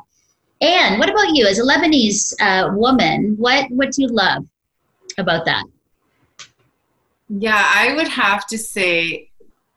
[0.61, 3.35] And what about you, as a Lebanese uh, woman?
[3.37, 4.45] What what do you love
[5.17, 5.65] about that?
[7.29, 9.29] Yeah, I would have to say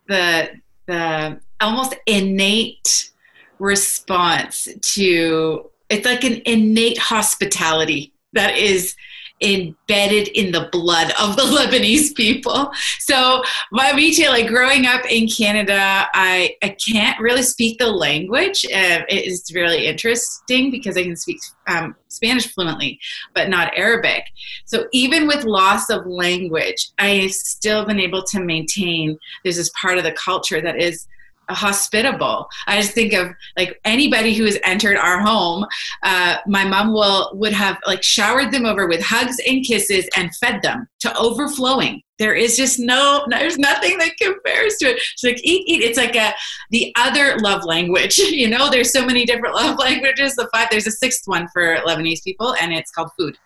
[0.06, 0.50] the
[0.86, 3.10] the almost innate
[3.58, 8.94] response to it's like an innate hospitality that is
[9.42, 12.70] embedded in the blood of the Lebanese people.
[12.98, 13.42] So
[13.72, 18.64] my retail, like growing up in Canada, I, I can't really speak the language.
[18.66, 23.00] Uh, it is really interesting because I can speak um, Spanish fluently,
[23.34, 24.24] but not Arabic.
[24.66, 29.98] So even with loss of language, I've still been able to maintain there's this part
[29.98, 31.06] of the culture that is
[31.54, 32.48] hospitable.
[32.66, 35.66] I just think of like anybody who has entered our home.
[36.02, 40.34] Uh, my mom will would have like showered them over with hugs and kisses and
[40.36, 42.02] fed them to overflowing.
[42.18, 45.00] There is just no, there's nothing that compares to it.
[45.00, 45.82] She's like, eat, eat.
[45.82, 46.34] It's like a
[46.70, 48.18] the other love language.
[48.40, 50.34] You know, there's so many different love languages.
[50.34, 53.36] The five, there's a sixth one for Lebanese people, and it's called food.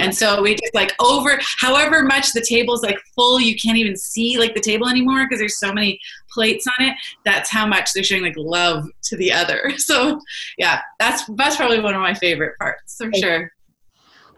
[0.00, 3.96] And so we just like over, however much the table's like full, you can't even
[3.96, 6.00] see like the table anymore because there's so many
[6.30, 6.96] plates on it.
[7.24, 9.72] That's how much they're showing like love to the other.
[9.82, 10.20] So
[10.58, 13.52] yeah, that's that's probably one of my favorite parts for sure.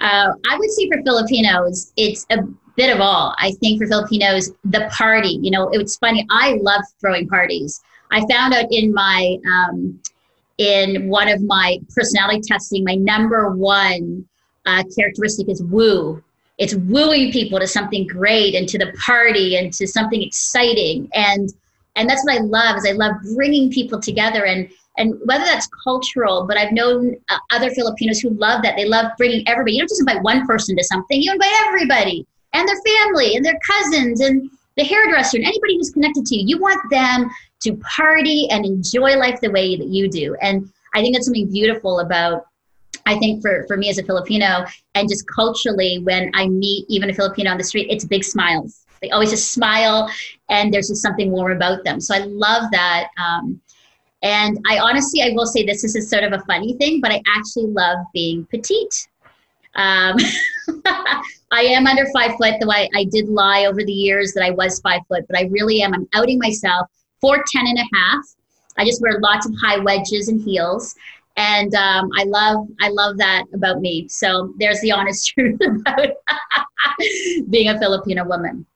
[0.01, 2.39] Uh, I would say for Filipinos, it's a
[2.77, 3.35] bit of all.
[3.39, 5.39] I think for Filipinos, the party.
[5.43, 6.27] You know, it's funny.
[6.31, 7.81] I love throwing parties.
[8.11, 10.01] I found out in my um,
[10.59, 14.27] in one of my personality testing, my number one
[14.67, 16.23] uh, characteristic is woo.
[16.59, 21.09] It's wooing people to something great and to the party and to something exciting.
[21.15, 21.53] And
[21.97, 25.69] and that's what I love is I love bringing people together and and whether that's
[25.83, 28.77] cultural, but I've known uh, other Filipinos who love that.
[28.77, 29.73] They love bringing everybody.
[29.73, 33.45] You don't just invite one person to something; you invite everybody and their family and
[33.45, 36.45] their cousins and the hairdresser and anybody who's connected to you.
[36.47, 37.31] You want them
[37.63, 40.37] to party and enjoy life the way that you do.
[40.41, 42.47] And I think that's something beautiful about
[43.07, 44.65] I think for, for me as a Filipino
[44.95, 48.85] and just culturally, when I meet even a Filipino on the street, it's big smiles.
[49.03, 50.11] They always just smile
[50.49, 52.01] and there's just something warm about them.
[52.01, 53.09] So I love that.
[53.23, 53.61] Um,
[54.23, 57.13] and I honestly, I will say this, this is sort of a funny thing, but
[57.13, 59.09] I actually love being petite.
[59.75, 60.17] Um,
[60.87, 64.51] I am under five foot, though I, I did lie over the years that I
[64.51, 65.93] was five foot, but I really am.
[65.93, 66.89] I'm outing myself
[67.21, 68.25] for 10 and a half.
[68.79, 70.95] I just wear lots of high wedges and heels
[71.37, 74.09] and um, I love I love that about me.
[74.09, 76.11] So there's the honest truth about
[77.51, 78.67] being a Filipino woman.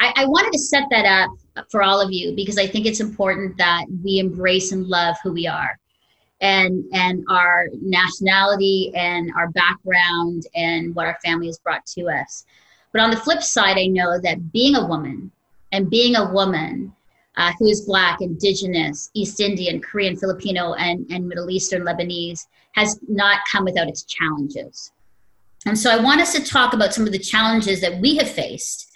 [0.00, 3.00] I, I, wanted to set that up for all of you because I think it's
[3.00, 5.76] important that we embrace and love who we are,
[6.40, 12.44] and and our nationality and our background and what our family has brought to us.
[12.92, 15.32] But on the flip side, I know that being a woman
[15.72, 16.94] and being a woman
[17.38, 22.40] uh, who is Black, Indigenous, East Indian, Korean, Filipino, and, and Middle Eastern Lebanese,
[22.74, 24.92] has not come without its challenges.
[25.64, 28.28] And so I want us to talk about some of the challenges that we have
[28.28, 28.90] faced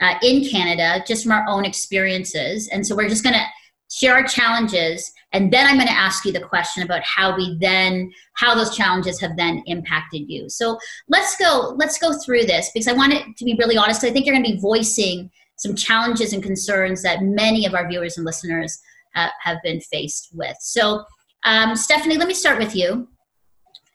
[0.00, 2.68] uh, in Canada, just from our own experiences.
[2.68, 3.44] And so we're just going to
[3.90, 7.56] share our challenges, and then I'm going to ask you the question about how we
[7.60, 10.48] then, how those challenges have then impacted you.
[10.48, 14.02] So let's go, let's go through this because I want it to be really honest.
[14.04, 17.88] I think you're going to be voicing some challenges and concerns that many of our
[17.88, 18.80] viewers and listeners
[19.14, 20.56] uh, have been faced with.
[20.60, 21.04] So,
[21.44, 23.08] um, Stephanie, let me start with you.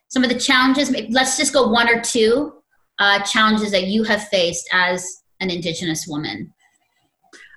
[0.07, 2.53] Some of the challenges, let's just go one or two
[2.99, 6.53] uh, challenges that you have faced as an Indigenous woman.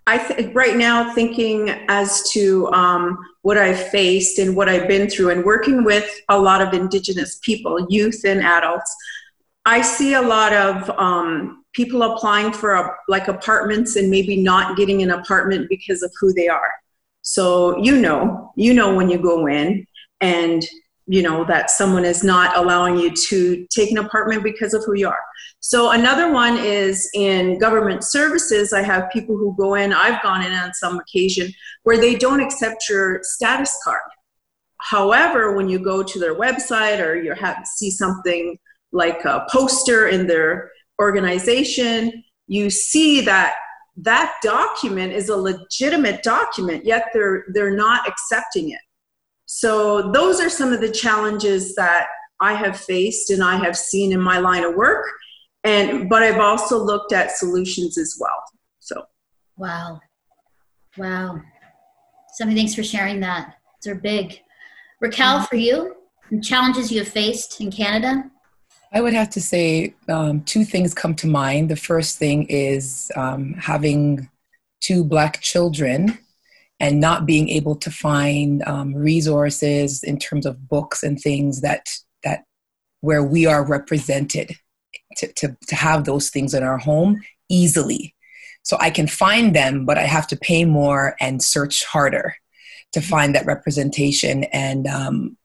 [0.07, 5.31] I right now, thinking as to um, what I've faced and what I've been through,
[5.31, 8.93] and working with a lot of Indigenous people, youth and adults,
[9.65, 14.77] I see a lot of um, people applying for a, like apartments and maybe not
[14.77, 16.73] getting an apartment because of who they are.
[17.23, 19.87] So you know, you know when you go in
[20.21, 20.63] and
[21.07, 24.95] you know that someone is not allowing you to take an apartment because of who
[24.95, 25.19] you are.
[25.61, 28.73] So another one is in government services.
[28.73, 29.93] I have people who go in.
[29.93, 34.03] I've gone in on some occasion where they don't accept your status card.
[34.79, 38.59] However, when you go to their website or you have see something
[38.91, 40.71] like a poster in their
[41.03, 43.55] organization, you see that
[43.97, 48.81] that document is a legitimate document, yet they're they're not accepting it.
[49.47, 52.07] So those are some of the challenges that
[52.41, 55.07] I have faced and I have seen in my line of work.
[55.65, 58.43] And but I've also looked at solutions as well.
[58.79, 59.05] So
[59.57, 60.01] wow.
[60.97, 61.41] Wow.
[62.35, 63.57] Somebody thanks for sharing that.
[63.83, 64.41] They're big.
[65.01, 65.45] Raquel, mm-hmm.
[65.47, 65.97] for you,
[66.43, 68.31] challenges you have faced in Canada?
[68.93, 71.71] I would have to say um, two things come to mind.
[71.71, 74.29] The first thing is um, having
[74.81, 76.19] two black children
[76.79, 81.89] and not being able to find um, resources in terms of books and things that
[82.23, 82.45] that
[83.01, 84.57] where we are represented
[85.17, 88.15] to, to, to have those things in our home easily.
[88.65, 92.37] So i can find them but i have to pay more and search harder
[92.93, 94.45] to find that representation.
[94.45, 95.37] And um,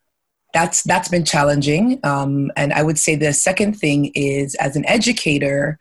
[0.57, 1.99] that's that's been challenging.
[2.03, 5.77] Um, and i would say the second thing is as an educator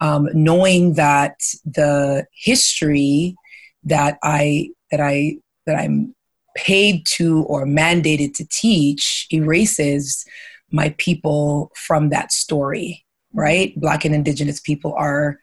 [0.00, 3.36] um, knowing that the history
[3.84, 5.36] that i that i
[5.66, 6.14] that i'm
[6.56, 10.24] paid to or mandated to teach erases
[10.70, 13.78] my people from that story right?
[13.80, 15.38] Black and indigenous people are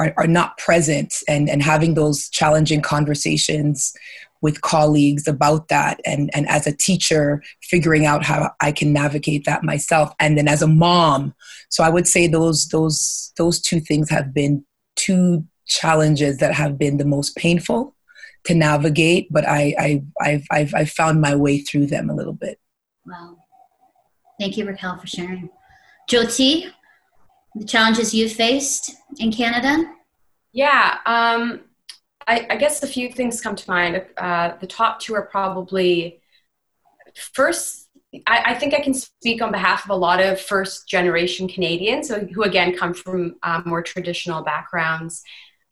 [0.00, 3.94] are, are not present and, and having those challenging conversations
[4.44, 9.46] with colleagues about that and, and as a teacher figuring out how i can navigate
[9.46, 10.12] that myself.
[10.20, 11.34] And then as a mom
[11.70, 14.62] so i would say those those those two things have been
[14.96, 17.96] two challenges that have been the most painful
[18.44, 22.34] to navigate but i, I I've, I've, I've found my way through them a little
[22.34, 22.60] bit.
[23.06, 23.38] Wow
[24.38, 25.48] thank you raquel for sharing.
[26.10, 26.70] Jyoti
[27.54, 29.90] the challenges you've faced in canada?
[30.52, 31.62] Yeah um,
[32.26, 34.02] I, I, guess a few things come to mind.
[34.16, 36.20] Uh, the top two are probably
[37.32, 37.88] first.
[38.26, 42.10] I, I, think I can speak on behalf of a lot of first generation Canadians
[42.10, 45.22] who, again, come from um, more traditional backgrounds.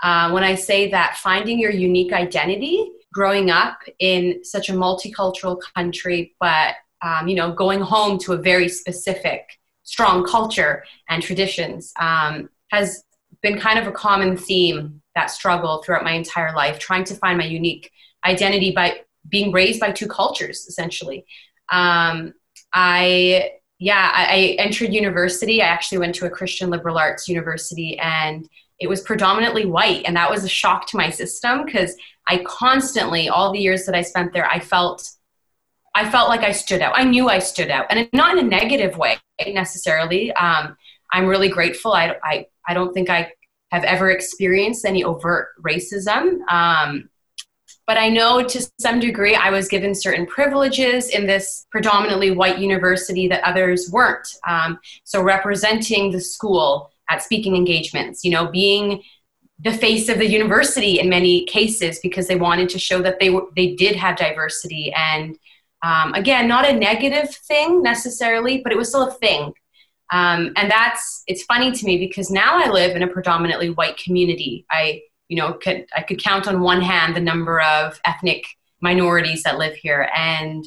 [0.03, 5.61] Uh, when I say that finding your unique identity, growing up in such a multicultural
[5.77, 11.93] country, but um, you know, going home to a very specific, strong culture and traditions
[12.01, 13.05] um, has
[13.43, 17.38] been kind of a common theme that struggle throughout my entire life, trying to find
[17.38, 17.90] my unique
[18.25, 21.25] identity by being raised by two cultures, essentially.
[21.70, 22.35] Um,
[22.72, 25.62] I, yeah, I, I entered university.
[25.62, 28.48] I actually went to a Christian liberal arts university and
[28.79, 30.05] it was predominantly white.
[30.07, 31.94] And that was a shock to my system because
[32.27, 35.09] I constantly, all the years that I spent there, I felt
[35.94, 36.94] I felt like I stood out.
[36.96, 40.33] I knew I stood out, and not in a negative way necessarily.
[40.33, 40.77] Um,
[41.12, 41.92] I'm really grateful.
[41.92, 43.31] I, I, I don't think I
[43.73, 46.41] have ever experienced any overt racism.
[46.49, 47.09] Um,
[47.87, 52.59] but I know to some degree I was given certain privileges in this predominantly white
[52.59, 54.29] university that others weren't.
[54.47, 59.03] Um, so representing the school at speaking engagements, you know, being
[59.59, 63.31] the face of the university in many cases because they wanted to show that they
[63.31, 65.39] were, they did have diversity and
[65.83, 69.53] um, again not a negative thing necessarily but it was still a thing
[70.12, 73.96] um, and that's it's funny to me because now I live in a predominantly white
[73.96, 74.66] community.
[74.70, 78.44] I you know could I could count on one hand the number of ethnic
[78.81, 80.64] minorities that live here, and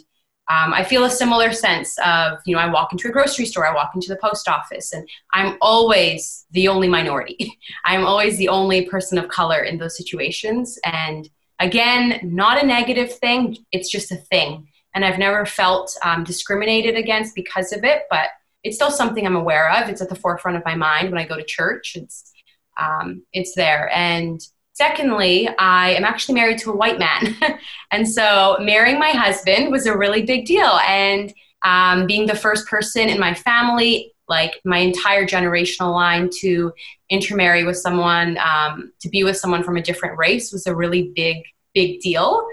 [0.49, 3.67] um, I feel a similar sense of you know I walk into a grocery store,
[3.67, 7.55] I walk into the post office, and I'm always the only minority.
[7.85, 11.29] I'm always the only person of color in those situations, and
[11.59, 13.57] again, not a negative thing.
[13.71, 18.29] It's just a thing, and I've never felt um, discriminated against because of it, but
[18.65, 19.87] it's still something I'm aware of.
[19.89, 21.95] It's at the forefront of my mind when I go to church.
[21.95, 22.33] It's
[22.81, 23.89] um, it's there.
[23.93, 24.41] And
[24.73, 27.37] secondly, I am actually married to a white man,
[27.91, 30.79] and so marrying my husband was a really big deal.
[30.87, 31.31] And
[31.63, 36.73] um, being the first person in my family, like my entire generational line, to
[37.09, 41.11] intermarry with someone, um, to be with someone from a different race, was a really
[41.15, 41.43] big,
[41.75, 42.45] big deal.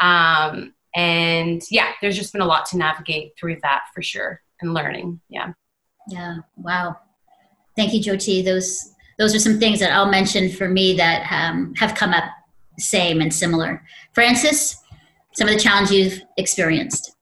[0.00, 4.74] Um, and yeah, there's just been a lot to navigate through that for sure and
[4.74, 5.20] learning.
[5.28, 5.52] Yeah.
[6.08, 6.38] Yeah.
[6.56, 6.96] Wow.
[7.76, 8.44] Thank you, Jyoti.
[8.44, 12.24] Those those are some things that I'll mention for me that um, have come up
[12.78, 13.82] same and similar.
[14.12, 14.76] Frances,
[15.34, 17.16] some of the challenges you've experienced.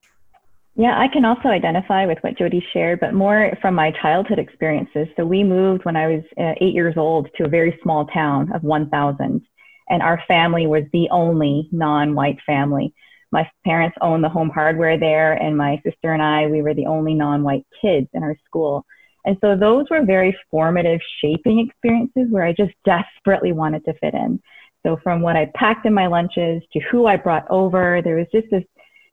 [0.79, 5.09] Yeah, I can also identify with what Jyoti shared, but more from my childhood experiences.
[5.17, 8.53] So we moved when I was uh, eight years old to a very small town
[8.53, 9.41] of 1,000,
[9.89, 12.93] and our family was the only non-white family
[13.37, 16.87] my parents owned the home hardware there, and my sister and I, we were the
[16.87, 18.87] only non white kids in our school.
[19.27, 24.15] And so those were very formative, shaping experiences where I just desperately wanted to fit
[24.15, 24.41] in.
[24.87, 28.29] So from what I packed in my lunches to who I brought over, there was
[28.33, 28.65] just this,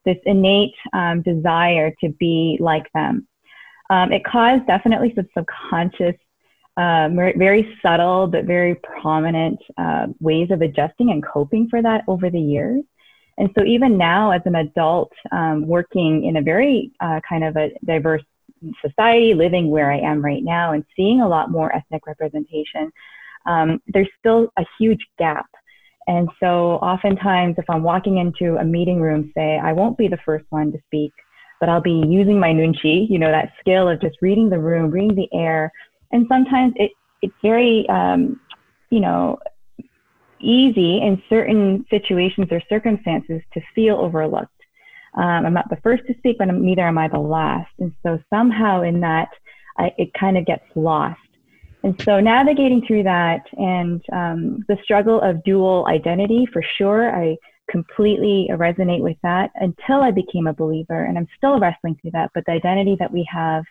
[0.06, 3.28] this innate um, desire to be like them.
[3.90, 6.16] Um, it caused definitely some subconscious
[6.78, 12.30] uh, very subtle but very prominent uh, ways of adjusting and coping for that over
[12.30, 12.84] the years.
[13.38, 17.56] And so even now, as an adult um, working in a very uh, kind of
[17.58, 18.24] a diverse
[18.86, 22.92] society, living where I am right now, and seeing a lot more ethnic representation,
[23.46, 25.48] um, there's still a huge gap.
[26.08, 30.20] And so oftentimes, if I'm walking into a meeting room, say, I won't be the
[30.26, 31.14] first one to speak,
[31.60, 34.92] but I'll be using my nunchi, you know, that skill of just reading the room,
[34.92, 35.72] reading the air.
[36.12, 38.40] And sometimes it, it's very, um,
[38.90, 39.40] you know,
[40.44, 44.50] easy in certain situations or circumstances to feel overlooked.
[45.16, 47.72] Um, I'm not the first to speak, but neither am I the last.
[47.80, 49.30] And so somehow in that,
[49.78, 51.20] I, it kind of gets lost.
[51.84, 57.38] And so navigating through that and um, the struggle of dual identity, for sure, I
[57.70, 61.04] completely resonate with that until I became a believer.
[61.06, 62.32] And I'm still wrestling through that.
[62.34, 63.66] But the identity that we have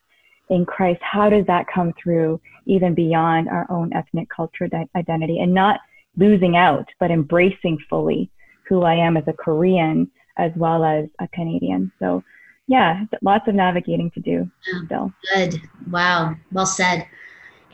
[0.50, 5.54] in Christ, how does that come through even beyond our own ethnic cultural identity and
[5.54, 5.80] not
[6.16, 8.30] losing out, but embracing fully
[8.68, 11.92] who I am as a Korean as well as a Canadian.
[11.98, 12.22] So,
[12.68, 14.50] yeah, lots of navigating to do
[14.84, 15.12] still.
[15.34, 15.60] Good.
[15.90, 16.34] Wow.
[16.52, 17.06] Well said.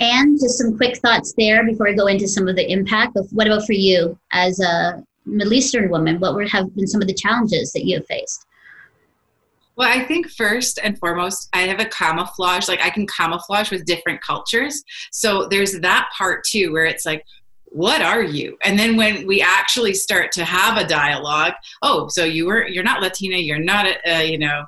[0.00, 3.28] And just some quick thoughts there before I go into some of the impact of
[3.32, 6.18] what about for you as a Middle Eastern woman?
[6.20, 8.46] What would have been some of the challenges that you have faced?
[9.76, 12.66] Well, I think first and foremost, I have a camouflage.
[12.66, 14.82] Like I can camouflage with different cultures.
[15.12, 17.24] So there's that part too, where it's like,
[17.70, 21.52] what are you and then when we actually start to have a dialogue
[21.82, 24.64] oh so you were you're not latina you're not uh, you know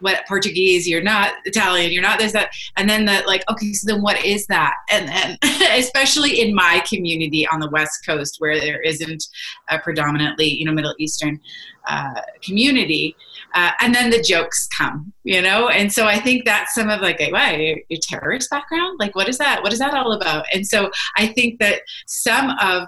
[0.00, 2.50] what Portuguese, you're not Italian, you're not this, that.
[2.76, 4.74] And then the like, okay, so then what is that?
[4.90, 5.38] And then,
[5.78, 9.24] especially in my community on the West Coast where there isn't
[9.68, 11.40] a predominantly, you know, Middle Eastern
[11.88, 13.16] uh, community,
[13.54, 15.68] uh, and then the jokes come, you know?
[15.68, 18.98] And so I think that's some of like, why, your, your terrorist background?
[19.00, 19.62] Like, what is that?
[19.62, 20.46] What is that all about?
[20.52, 22.86] And so I think that some of,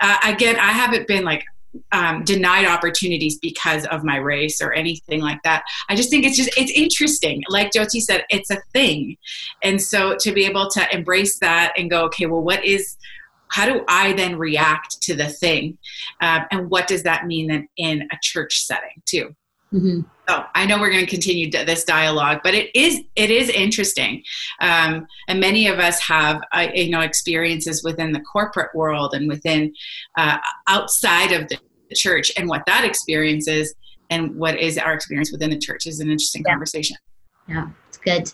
[0.00, 1.44] uh, again, I haven't been like,
[1.92, 5.62] um, denied opportunities because of my race or anything like that.
[5.88, 7.42] I just think it's just it's interesting.
[7.48, 9.16] Like Jyoti said, it's a thing,
[9.62, 12.96] and so to be able to embrace that and go, okay, well, what is
[13.48, 15.78] how do I then react to the thing,
[16.20, 19.34] um, and what does that mean then in a church setting too?
[19.72, 20.00] Mm-hmm.
[20.28, 24.22] So I know we're going to continue this dialogue, but it is it is interesting,
[24.60, 29.28] um, and many of us have uh, you know experiences within the corporate world and
[29.28, 29.72] within
[30.16, 31.58] uh, outside of the
[31.94, 33.74] church, and what that experience is,
[34.10, 36.52] and what is our experience within the church is an interesting yeah.
[36.52, 36.96] conversation.
[37.48, 38.32] Yeah, it's good.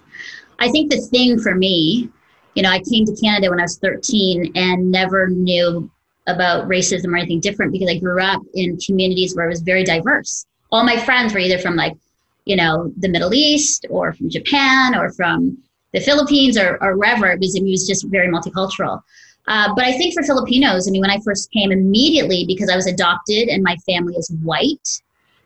[0.58, 2.10] I think the thing for me,
[2.54, 5.90] you know, I came to Canada when I was 13 and never knew
[6.26, 9.84] about racism or anything different because I grew up in communities where it was very
[9.84, 11.96] diverse all my friends were either from like,
[12.44, 15.58] you know, the Middle East or from Japan or from
[15.92, 17.30] the Philippines or, or wherever.
[17.30, 19.02] It was, it was just very multicultural.
[19.48, 22.76] Uh, but I think for Filipinos, I mean, when I first came, immediately because I
[22.76, 25.00] was adopted and my family is white,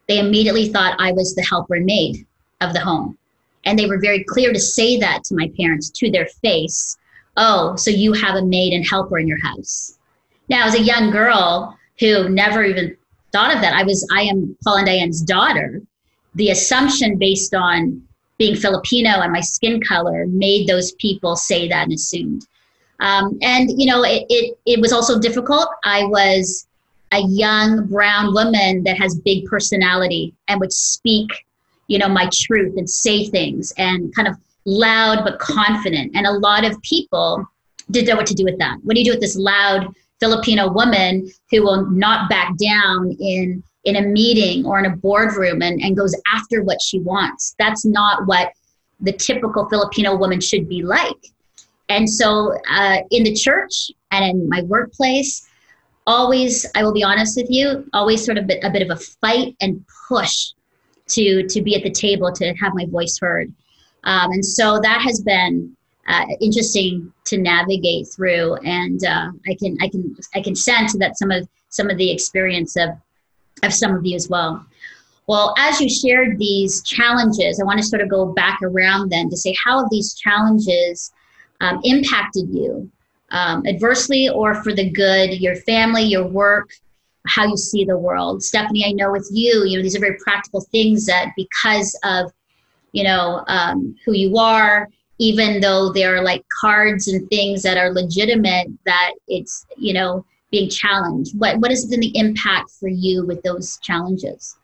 [0.08, 2.26] they immediately thought I was the helper and maid
[2.60, 3.16] of the home.
[3.64, 6.96] And they were very clear to say that to my parents to their face.
[7.36, 9.98] Oh, so you have a maid and helper in your house.
[10.48, 12.96] Now, as a young girl who never even
[13.32, 13.74] thought of that.
[13.74, 15.80] I was, I am Paul and Diane's daughter.
[16.34, 18.02] The assumption based on
[18.38, 22.46] being Filipino and my skin color made those people say that and assumed.
[23.00, 25.68] Um, and you know, it, it it was also difficult.
[25.84, 26.66] I was
[27.12, 31.28] a young brown woman that has big personality and would speak,
[31.88, 36.12] you know, my truth and say things and kind of loud but confident.
[36.14, 37.46] And a lot of people
[37.90, 38.78] didn't know what to do with that.
[38.84, 43.62] What do you do with this loud Filipino woman who will not back down in
[43.84, 47.54] in a meeting or in a boardroom and, and goes after what she wants.
[47.58, 48.52] That's not what
[49.00, 51.16] the typical Filipino woman should be like.
[51.88, 55.48] And so uh, in the church and in my workplace,
[56.06, 59.00] always, I will be honest with you, always sort of a, a bit of a
[59.00, 60.52] fight and push
[61.08, 63.52] to to be at the table to have my voice heard.
[64.04, 65.76] Um, and so that has been
[66.10, 68.56] uh, interesting to navigate through.
[68.56, 72.10] And uh, I can I can I can sense that some of some of the
[72.10, 72.90] experience of
[73.62, 74.64] of some of you as well.
[75.26, 79.30] Well, as you shared these challenges, I want to sort of go back around then
[79.30, 81.12] to say how have these challenges
[81.60, 82.90] um, impacted you
[83.30, 86.70] um, adversely or for the good, your family, your work,
[87.28, 88.42] how you see the world.
[88.42, 92.32] Stephanie, I know with you, you know, these are very practical things that because of,
[92.90, 94.88] you know, um, who you are,
[95.20, 100.24] even though there are like cards and things that are legitimate that it's you know
[100.50, 101.38] being challenged.
[101.38, 104.56] What what has been the impact for you with those challenges?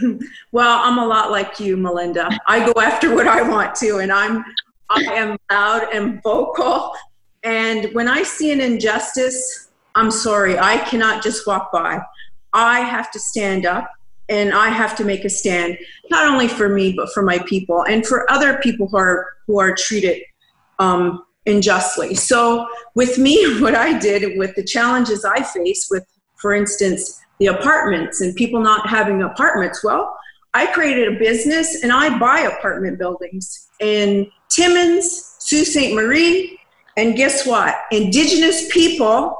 [0.52, 2.30] Well i'm a lot like you melinda.
[2.46, 4.44] I go after what i want to and i'm
[4.88, 6.92] i am loud and vocal.
[7.42, 12.00] And when I see an injustice, I'm sorry, I cannot just walk by.
[12.54, 13.86] I have to stand up
[14.28, 15.78] and I have to make a stand,
[16.10, 19.60] not only for me, but for my people and for other people who are, who
[19.60, 20.22] are treated
[20.78, 22.14] um, unjustly.
[22.14, 26.04] So, with me, what I did with the challenges I face with,
[26.36, 30.16] for instance, the apartments and people not having apartments, well,
[30.54, 35.94] I created a business and I buy apartment buildings in Timmins, Sault Ste.
[35.94, 36.58] Marie,
[36.96, 37.74] and guess what?
[37.90, 39.36] Indigenous people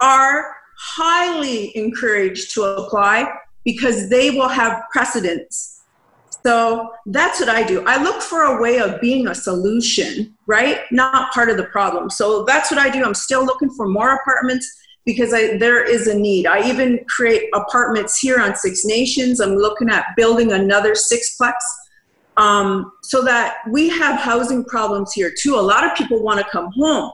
[0.00, 3.30] are highly encouraged to apply
[3.64, 5.82] because they will have precedence.
[6.46, 7.82] So that's what I do.
[7.86, 10.80] I look for a way of being a solution, right?
[10.90, 12.10] Not part of the problem.
[12.10, 13.02] So that's what I do.
[13.02, 14.70] I'm still looking for more apartments
[15.06, 16.46] because I, there is a need.
[16.46, 19.40] I even create apartments here on Six Nations.
[19.40, 21.54] I'm looking at building another sixplex
[22.36, 25.56] um, so that we have housing problems here too.
[25.56, 27.12] A lot of people want to come home,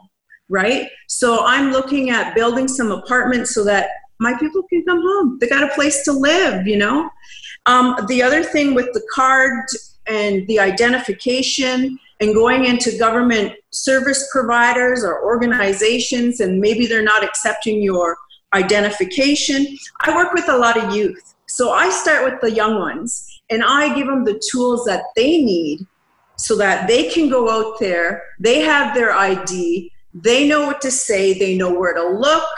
[0.49, 0.89] right?
[1.09, 3.91] So I'm looking at building some apartments so that
[4.21, 5.39] my people can come home.
[5.41, 7.11] They got a place to live, you know?
[7.67, 9.65] Um, the other thing with the card
[10.07, 17.25] and the identification and going into government service providers or organizations and maybe they're not
[17.25, 18.17] accepting your
[18.53, 19.67] identification.
[20.03, 21.35] I work with a lot of youth.
[21.47, 25.43] So I start with the young ones and I give them the tools that they
[25.43, 25.87] need
[26.37, 30.91] so that they can go out there, they have their ID, they know what to
[30.91, 32.49] say, they know where to look.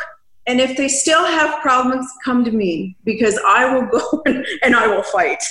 [0.47, 4.23] And if they still have problems, come to me because I will go
[4.63, 5.43] and I will fight.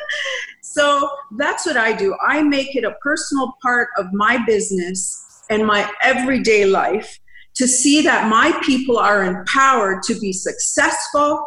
[0.62, 2.16] so that's what I do.
[2.26, 7.18] I make it a personal part of my business and my everyday life
[7.54, 11.44] to see that my people are empowered to be successful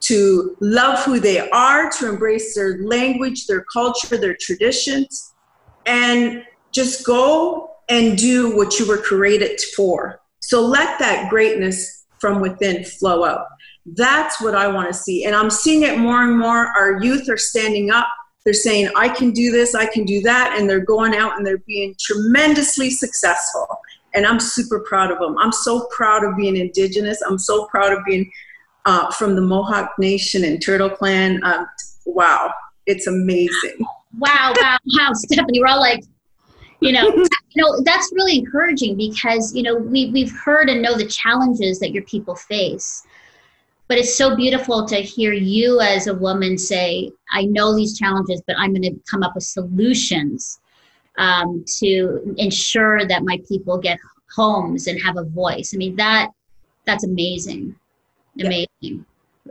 [0.00, 5.32] to love who they are, to embrace their language, their culture, their traditions,
[5.86, 10.20] and just go and do what you were created for.
[10.40, 13.46] So let that greatness from within flow out.
[13.94, 15.24] That's what I want to see.
[15.24, 16.66] And I'm seeing it more and more.
[16.76, 18.06] Our youth are standing up.
[18.44, 20.56] They're saying, I can do this, I can do that.
[20.56, 23.66] And they're going out and they're being tremendously successful.
[24.14, 25.36] And I'm super proud of them.
[25.38, 27.20] I'm so proud of being Indigenous.
[27.22, 28.30] I'm so proud of being
[28.86, 31.42] uh, from the Mohawk Nation and Turtle Clan.
[31.44, 31.66] Um,
[32.06, 32.52] wow,
[32.86, 33.84] it's amazing.
[34.18, 36.04] Wow, wow, wow, Stephanie, we're all like,
[36.80, 37.10] you know,
[37.56, 41.78] you know, that's really encouraging because you know we we've heard and know the challenges
[41.80, 43.02] that your people face.
[43.88, 48.42] But it's so beautiful to hear you as a woman say, I know these challenges,
[48.46, 50.60] but I'm going to come up with solutions
[51.18, 53.98] um, to ensure that my people get
[54.34, 55.72] homes and have a voice.
[55.72, 56.30] I mean, that
[56.84, 57.76] that's amazing
[58.40, 59.04] amazing.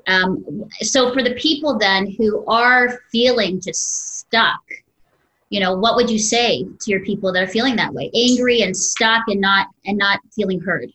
[0.08, 4.62] Um, so for the people then who are feeling just stuck,
[5.50, 8.62] you know, what would you say to your people that are feeling that way, angry
[8.62, 10.91] and stuck and not and not feeling heard?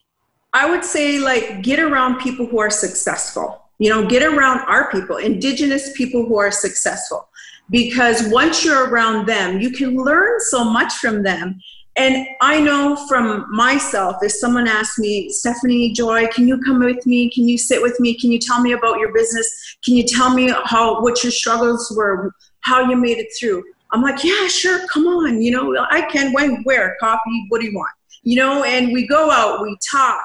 [0.53, 3.63] I would say like get around people who are successful.
[3.79, 7.29] You know, get around our people, indigenous people who are successful.
[7.71, 11.61] Because once you're around them, you can learn so much from them
[11.97, 17.05] and I know from myself, if someone asks me, Stephanie Joy, can you come with
[17.05, 17.31] me?
[17.31, 18.19] Can you sit with me?
[18.19, 19.77] Can you tell me about your business?
[19.85, 23.65] Can you tell me how what your struggles were, how you made it through?
[23.93, 25.43] I'm like, yeah, sure, come on.
[25.43, 26.33] You know, I can.
[26.33, 26.97] When, where?
[27.01, 27.47] Coffee?
[27.49, 27.91] What do you want?
[28.23, 30.23] You know, and we go out, we talk.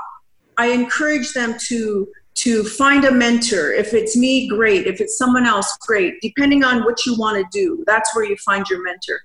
[0.58, 3.72] I encourage them to to find a mentor.
[3.72, 4.88] If it's me, great.
[4.88, 6.16] If it's someone else, great.
[6.22, 9.22] Depending on what you want to do, that's where you find your mentor.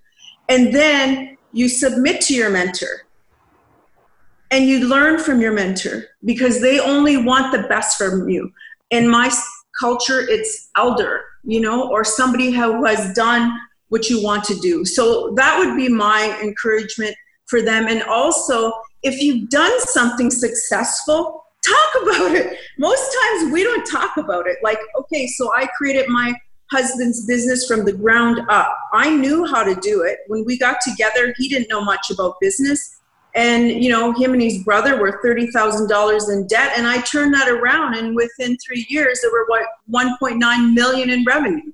[0.49, 3.07] And then you submit to your mentor
[4.51, 8.53] and you learn from your mentor because they only want the best from you.
[8.91, 9.33] In my
[9.79, 13.57] culture, it's elder, you know, or somebody who has done
[13.91, 14.85] what you want to do.
[14.85, 17.15] So that would be my encouragement
[17.47, 17.87] for them.
[17.87, 18.73] And also,
[19.03, 22.59] if you've done something successful, talk about it.
[22.79, 24.57] Most times we don't talk about it.
[24.63, 26.35] Like, okay, so I created my
[26.71, 28.77] husband's business from the ground up.
[28.93, 30.21] I knew how to do it.
[30.29, 33.01] When we got together, he didn't know much about business.
[33.35, 36.73] And, you know, him and his brother were $30,000 in debt.
[36.77, 37.95] And I turned that around.
[37.95, 41.73] And within three years, there were what, 1.9 million in revenue.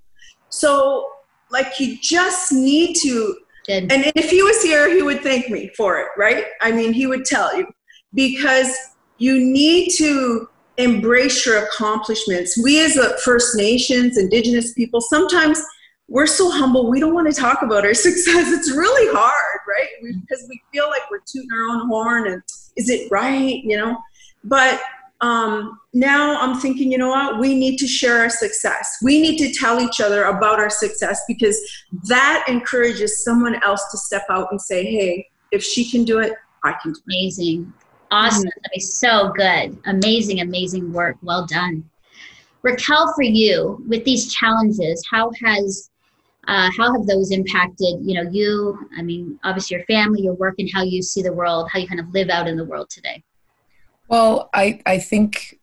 [0.49, 1.07] So,
[1.51, 3.37] like, you just need to.
[3.69, 6.45] And if he was here, he would thank me for it, right?
[6.61, 7.67] I mean, he would tell you
[8.15, 8.73] because
[9.19, 12.61] you need to embrace your accomplishments.
[12.63, 15.61] We, as a First Nations, Indigenous people, sometimes
[16.09, 18.53] we're so humble, we don't want to talk about our success.
[18.53, 19.89] It's really hard, right?
[20.21, 22.43] Because we feel like we're tooting our own horn and
[22.77, 23.97] is it right, you know?
[24.45, 24.81] But
[25.21, 27.39] um, now I'm thinking, you know what?
[27.39, 28.97] We need to share our success.
[29.03, 31.59] We need to tell each other about our success because
[32.09, 36.35] that encourages someone else to step out and say, hey, if she can do it,
[36.65, 37.01] I can do.
[37.09, 37.73] Amazing.
[38.11, 38.43] Awesome.
[38.43, 38.61] Mm-hmm.
[38.63, 39.79] That is so good.
[39.87, 41.17] Amazing, amazing work.
[41.23, 41.89] Well done.
[42.63, 45.91] Raquel, for you, with these challenges, how has
[46.49, 50.55] uh, how have those impacted you know you i mean obviously your family your work
[50.59, 52.89] and how you see the world how you kind of live out in the world
[52.89, 53.21] today
[54.09, 55.59] well i i think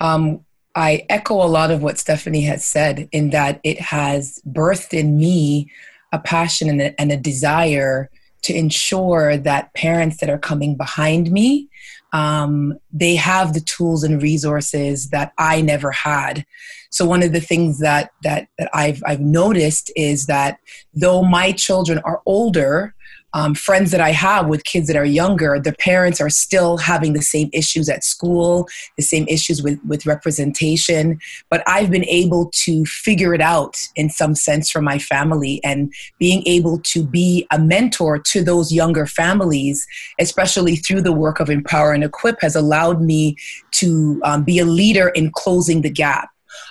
[0.00, 4.92] um, i echo a lot of what stephanie has said in that it has birthed
[4.92, 5.70] in me
[6.12, 8.10] a passion and a, and a desire
[8.42, 11.68] to ensure that parents that are coming behind me
[12.12, 16.44] um, they have the tools and resources that I never had.
[16.90, 20.58] So one of the things that that that I've I've noticed is that
[20.92, 22.94] though my children are older,
[23.32, 27.12] um, friends that I have with kids that are younger, the parents are still having
[27.12, 31.18] the same issues at school, the same issues with, with representation.
[31.48, 35.92] But I've been able to figure it out in some sense for my family and
[36.18, 39.86] being able to be a mentor to those younger families,
[40.18, 43.36] especially through the work of Empower and Equip, has allowed me
[43.72, 46.30] to um, be a leader in closing the gap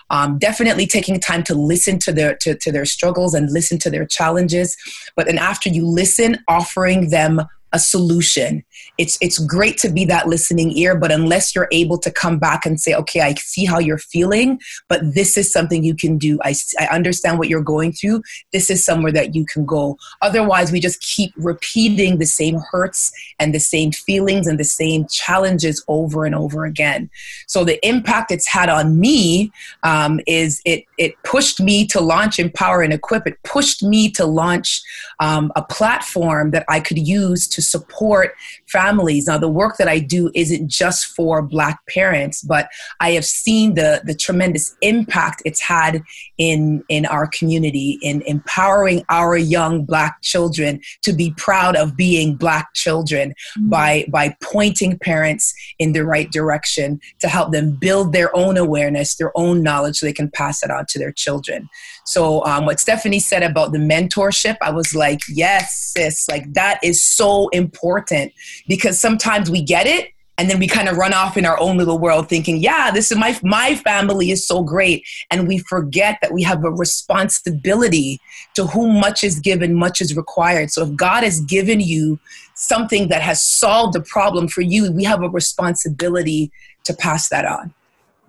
[0.10, 3.90] um, definitely taking time to listen to their to, to their struggles and listen to
[3.90, 4.76] their challenges
[5.16, 7.42] but then after you listen offering them
[7.72, 8.64] a solution.
[8.98, 12.66] It's it's great to be that listening ear, but unless you're able to come back
[12.66, 16.40] and say, "Okay, I see how you're feeling, but this is something you can do.
[16.44, 18.24] I I understand what you're going through.
[18.52, 23.12] This is somewhere that you can go." Otherwise, we just keep repeating the same hurts
[23.40, 27.10] and the same feelings and the same challenges over and over again.
[27.48, 29.52] So the impact it's had on me
[29.84, 33.26] um, is it it pushed me to launch Empower and Equip.
[33.28, 34.82] It pushed me to launch
[35.20, 38.36] um, a platform that I could use to support
[38.70, 39.28] families.
[39.28, 43.76] Now, the work that I do isn't just for Black parents, but I have seen
[43.76, 46.04] the, the tremendous impact it's had
[46.38, 52.36] in, in our community in empowering our young Black children to be proud of being
[52.36, 53.70] Black children mm-hmm.
[53.70, 59.16] by, by pointing parents in the right direction to help them build their own awareness,
[59.16, 61.70] their own knowledge, so they can pass it on to their children.
[62.06, 66.80] So, um, what Stephanie said about the mentorship, I was like, yes, sis, like that
[66.84, 68.34] is so important
[68.68, 71.78] because sometimes we get it and then we kind of run off in our own
[71.78, 75.06] little world thinking yeah this is my my family is so great.
[75.30, 78.20] And we forget that we have a responsibility
[78.56, 80.72] to whom much is given much is required.
[80.72, 82.20] So if god has given you
[82.56, 86.52] something that has solved a problem for you we have a responsibility
[86.86, 87.74] to pass that on.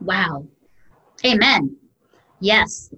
[0.00, 0.46] Wow.
[1.24, 1.76] Amen.
[2.40, 2.90] Yes.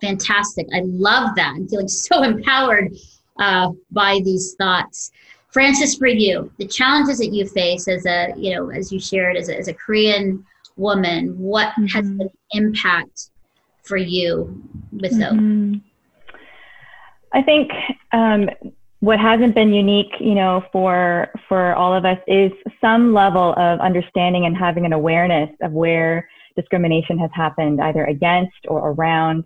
[0.00, 0.66] Fantastic.
[0.74, 1.54] I love that.
[1.56, 2.94] I'm feeling so empowered
[3.38, 5.10] uh, by these thoughts.
[5.52, 9.36] Frances, for you, the challenges that you face as a, you know, as you shared
[9.36, 10.44] as a, as a Korean
[10.76, 11.86] woman, what mm-hmm.
[11.86, 13.30] has been the impact
[13.82, 15.72] for you with mm-hmm.
[15.72, 15.80] those?
[17.32, 17.70] I think
[18.12, 18.48] um,
[19.00, 23.80] what hasn't been unique, you know, for for all of us is some level of
[23.80, 29.44] understanding and having an awareness of where discrimination has happened, either against or around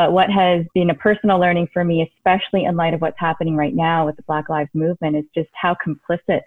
[0.00, 3.54] but what has been a personal learning for me, especially in light of what's happening
[3.54, 6.40] right now with the Black Lives Movement, is just how complicit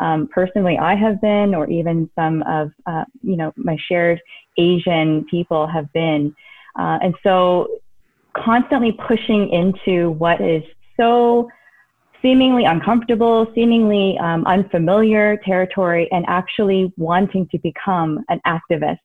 [0.00, 4.18] um, personally I have been, or even some of uh, you know my shared
[4.56, 6.34] Asian people have been,
[6.78, 7.68] uh, and so
[8.34, 10.62] constantly pushing into what is
[10.98, 11.50] so
[12.22, 19.00] seemingly uncomfortable, seemingly um, unfamiliar territory, and actually wanting to become an activist.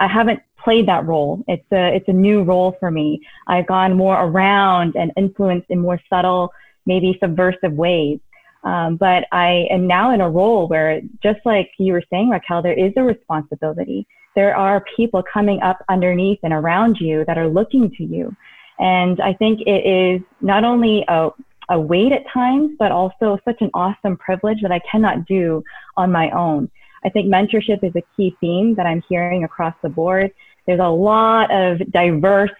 [0.00, 1.44] I haven't played that role.
[1.46, 3.20] It's a it's a new role for me.
[3.46, 6.52] I've gone more around and influenced in more subtle,
[6.86, 8.18] maybe subversive ways.
[8.64, 12.62] Um, but I am now in a role where, just like you were saying, Raquel,
[12.62, 14.06] there is a responsibility.
[14.34, 18.34] There are people coming up underneath and around you that are looking to you.
[18.78, 21.30] And I think it is not only a,
[21.68, 25.62] a weight at times, but also such an awesome privilege that I cannot do
[25.96, 26.70] on my own.
[27.04, 30.32] I think mentorship is a key theme that I'm hearing across the board.
[30.66, 32.50] There's a lot of diverse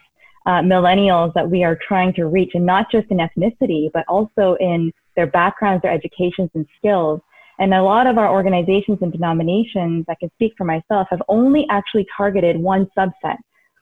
[0.47, 4.57] uh, millennials that we are trying to reach, and not just in ethnicity, but also
[4.61, 7.21] in their backgrounds, their educations, and skills.
[7.59, 11.67] And a lot of our organizations and denominations, I can speak for myself, have only
[11.71, 13.37] actually targeted one subset.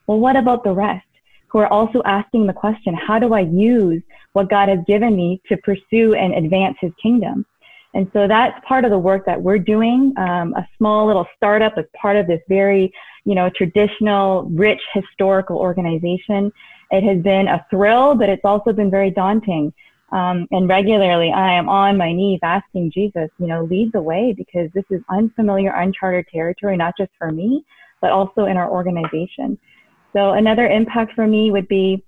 [0.06, 1.06] Well, what about the rest
[1.48, 4.02] who are also asking the question, how do I use
[4.32, 7.44] what God has given me to pursue and advance his kingdom?
[7.94, 10.14] And so that's part of the work that we're doing.
[10.16, 12.92] Um, a small little startup as part of this very,
[13.24, 16.52] you know, traditional, rich historical organization.
[16.90, 19.72] It has been a thrill, but it's also been very daunting.
[20.10, 24.34] Um, and regularly, I am on my knees asking Jesus, you know, lead the way
[24.36, 27.64] because this is unfamiliar, uncharted territory, not just for me,
[28.02, 29.58] but also in our organization.
[30.12, 32.04] So another impact for me would be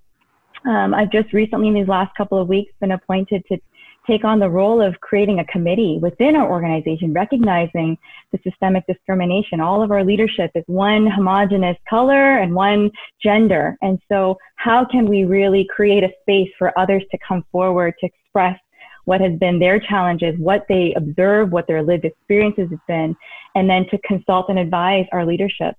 [0.66, 3.58] um, I've just recently, in these last couple of weeks, been appointed to
[4.06, 7.96] take on the role of creating a committee within our organization, recognizing
[8.32, 9.60] the systemic discrimination.
[9.60, 12.90] All of our leadership is one homogenous color and one
[13.22, 13.76] gender.
[13.82, 18.06] And so, how can we really create a space for others to come forward to
[18.06, 18.58] express
[19.04, 23.14] what has been their challenges, what they observe, what their lived experiences have been,
[23.54, 25.74] and then to consult and advise our leadership.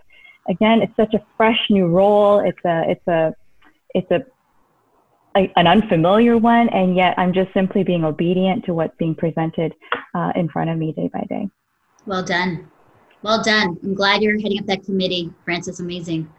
[0.48, 2.40] Again, it's such a fresh new role.
[2.40, 3.34] It's a, it's a,
[3.96, 4.26] it's a
[5.36, 9.74] a, an unfamiliar one, and yet I'm just simply being obedient to what's being presented
[10.14, 11.50] uh, in front of me day by day.
[12.06, 12.70] Well done.
[13.22, 13.78] Well done.
[13.84, 15.80] I'm glad you're heading up that committee, Frances.
[15.80, 16.30] Amazing.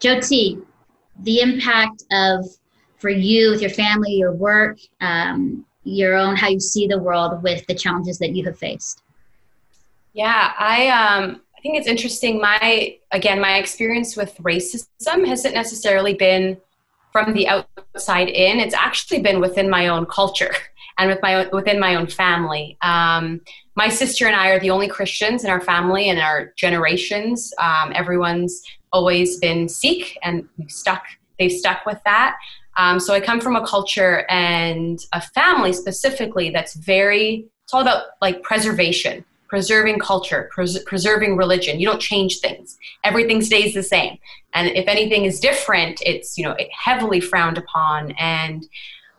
[0.00, 0.62] Jyoti,
[1.20, 2.44] the impact of
[2.98, 7.42] for you with your family, your work, um, your own, how you see the world
[7.42, 9.02] with the challenges that you have faced.
[10.12, 12.40] Yeah, I um, I think it's interesting.
[12.40, 16.56] My again, my experience with racism hasn't necessarily been
[17.16, 18.60] from the outside in.
[18.60, 20.52] It's actually been within my own culture
[20.98, 22.76] and with my within my own family.
[22.82, 23.40] Um,
[23.74, 27.54] my sister and I are the only Christians in our family and our generations.
[27.58, 28.62] Um, everyone's
[28.92, 31.04] always been Sikh, and stuck.
[31.38, 32.36] They've stuck with that.
[32.76, 37.48] Um, so I come from a culture and a family specifically that's very.
[37.64, 41.80] It's all about like preservation preserving culture, pres- preserving religion.
[41.80, 42.76] You don't change things.
[43.04, 44.18] Everything stays the same.
[44.54, 48.12] And if anything is different, it's, you know, heavily frowned upon.
[48.12, 48.66] And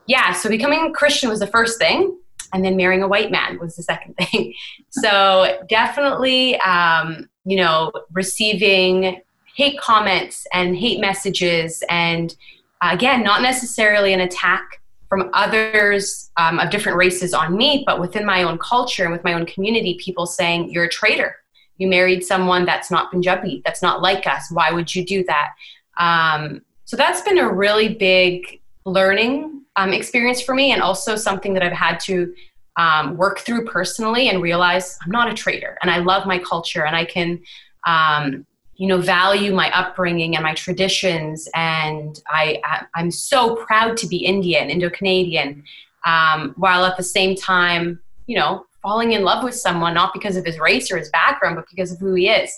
[0.05, 2.17] yeah, so becoming Christian was the first thing.
[2.53, 4.53] And then marrying a white man was the second thing.
[4.89, 9.21] so definitely, um, you know, receiving
[9.55, 12.35] hate comments and hate messages and
[12.81, 14.76] again, not necessarily an attack
[15.09, 19.23] from others um, of different races on me, but within my own culture and with
[19.23, 21.35] my own community, people saying, You're a traitor.
[21.77, 24.51] You married someone that's not Punjabi, that's not like us.
[24.51, 25.53] Why would you do that?
[25.97, 31.53] Um, so that's been a really big learning um, experience for me, and also something
[31.53, 32.33] that I've had to
[32.77, 36.85] um, work through personally and realize I'm not a traitor and I love my culture
[36.85, 37.41] and I can
[37.87, 38.45] um,
[38.77, 41.47] you know value my upbringing and my traditions.
[41.53, 42.61] And i
[42.95, 45.63] i'm so proud to be indian indo-canadian
[46.05, 50.37] um, while at the same time you know falling in love with someone not because
[50.37, 52.51] of his race or his background but because of who he is.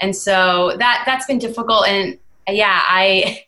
[0.00, 1.86] And so that that's been difficult.
[1.86, 3.42] And yeah i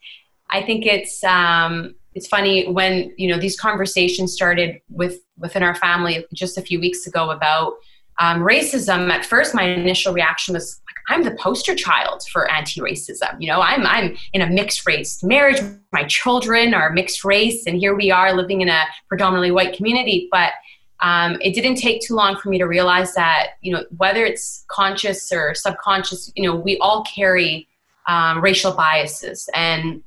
[0.51, 5.75] i think it's um it's funny when you know these conversations started with within our
[5.75, 7.75] family just a few weeks ago about
[8.19, 9.11] um, racism.
[9.11, 13.37] At first my initial reaction was I'm the poster child for anti-racism.
[13.39, 15.61] You know, I'm I'm in a mixed race marriage.
[15.93, 20.29] My children are mixed race, and here we are living in a predominantly white community.
[20.31, 20.53] But
[21.01, 24.65] um, it didn't take too long for me to realize that you know whether it's
[24.69, 27.69] conscious or subconscious, you know, we all carry
[28.09, 30.03] um, racial biases, and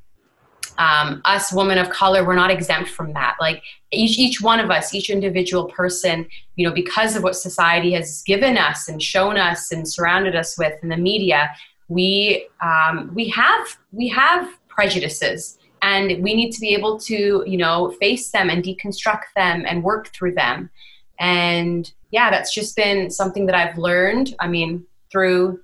[0.79, 3.35] um, us women of color we're not exempt from that.
[3.39, 3.61] Like
[3.91, 8.23] each each one of us each individual person you know because of what society has
[8.25, 11.51] given us and shown us and surrounded us with in the media
[11.87, 15.57] we um, we have we have prejudices.
[15.81, 19.83] And we need to be able to you know face them and deconstruct them and
[19.83, 20.69] work through them.
[21.19, 25.59] And yeah that's just been something that i've learned i mean through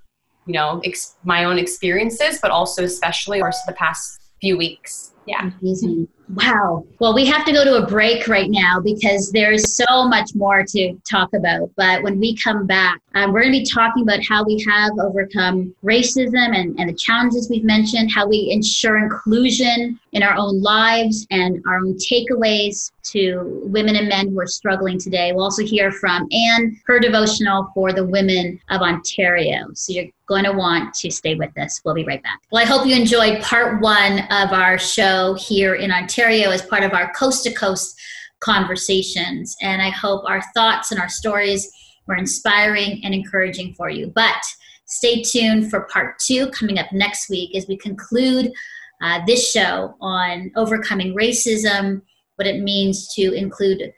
[0.46, 5.12] you know ex- my own experiences but also especially over the past few weeks.
[5.26, 5.52] Yeah.
[5.62, 6.08] Amazing.
[6.34, 6.86] Wow.
[7.00, 10.64] Well, we have to go to a break right now because there's so much more
[10.64, 11.72] to talk about.
[11.76, 14.92] But when we come back, um, we're going to be talking about how we have
[15.00, 20.62] overcome racism and, and the challenges we've mentioned, how we ensure inclusion in our own
[20.62, 25.32] lives and our own takeaways to women and men who are struggling today.
[25.32, 29.68] We'll also hear from Anne, her devotional for the women of Ontario.
[29.74, 31.82] So you're going to want to stay with us.
[31.84, 32.42] We'll be right back.
[32.52, 36.84] Well, I hope you enjoyed part one of our show here in Ontario as part
[36.84, 38.00] of our coast to coast
[38.40, 39.56] conversations.
[39.62, 41.72] And I hope our thoughts and our stories
[42.08, 44.12] were inspiring and encouraging for you.
[44.14, 44.44] But
[44.86, 48.52] stay tuned for part two coming up next week as we conclude
[49.02, 52.02] uh, this show on overcoming racism,
[52.36, 53.94] what it means to include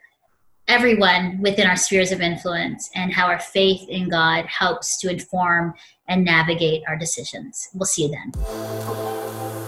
[0.66, 5.72] everyone within our spheres of influence, and how our faith in God helps to inform
[6.08, 7.68] and navigate our decisions.
[7.74, 9.67] We'll see you then.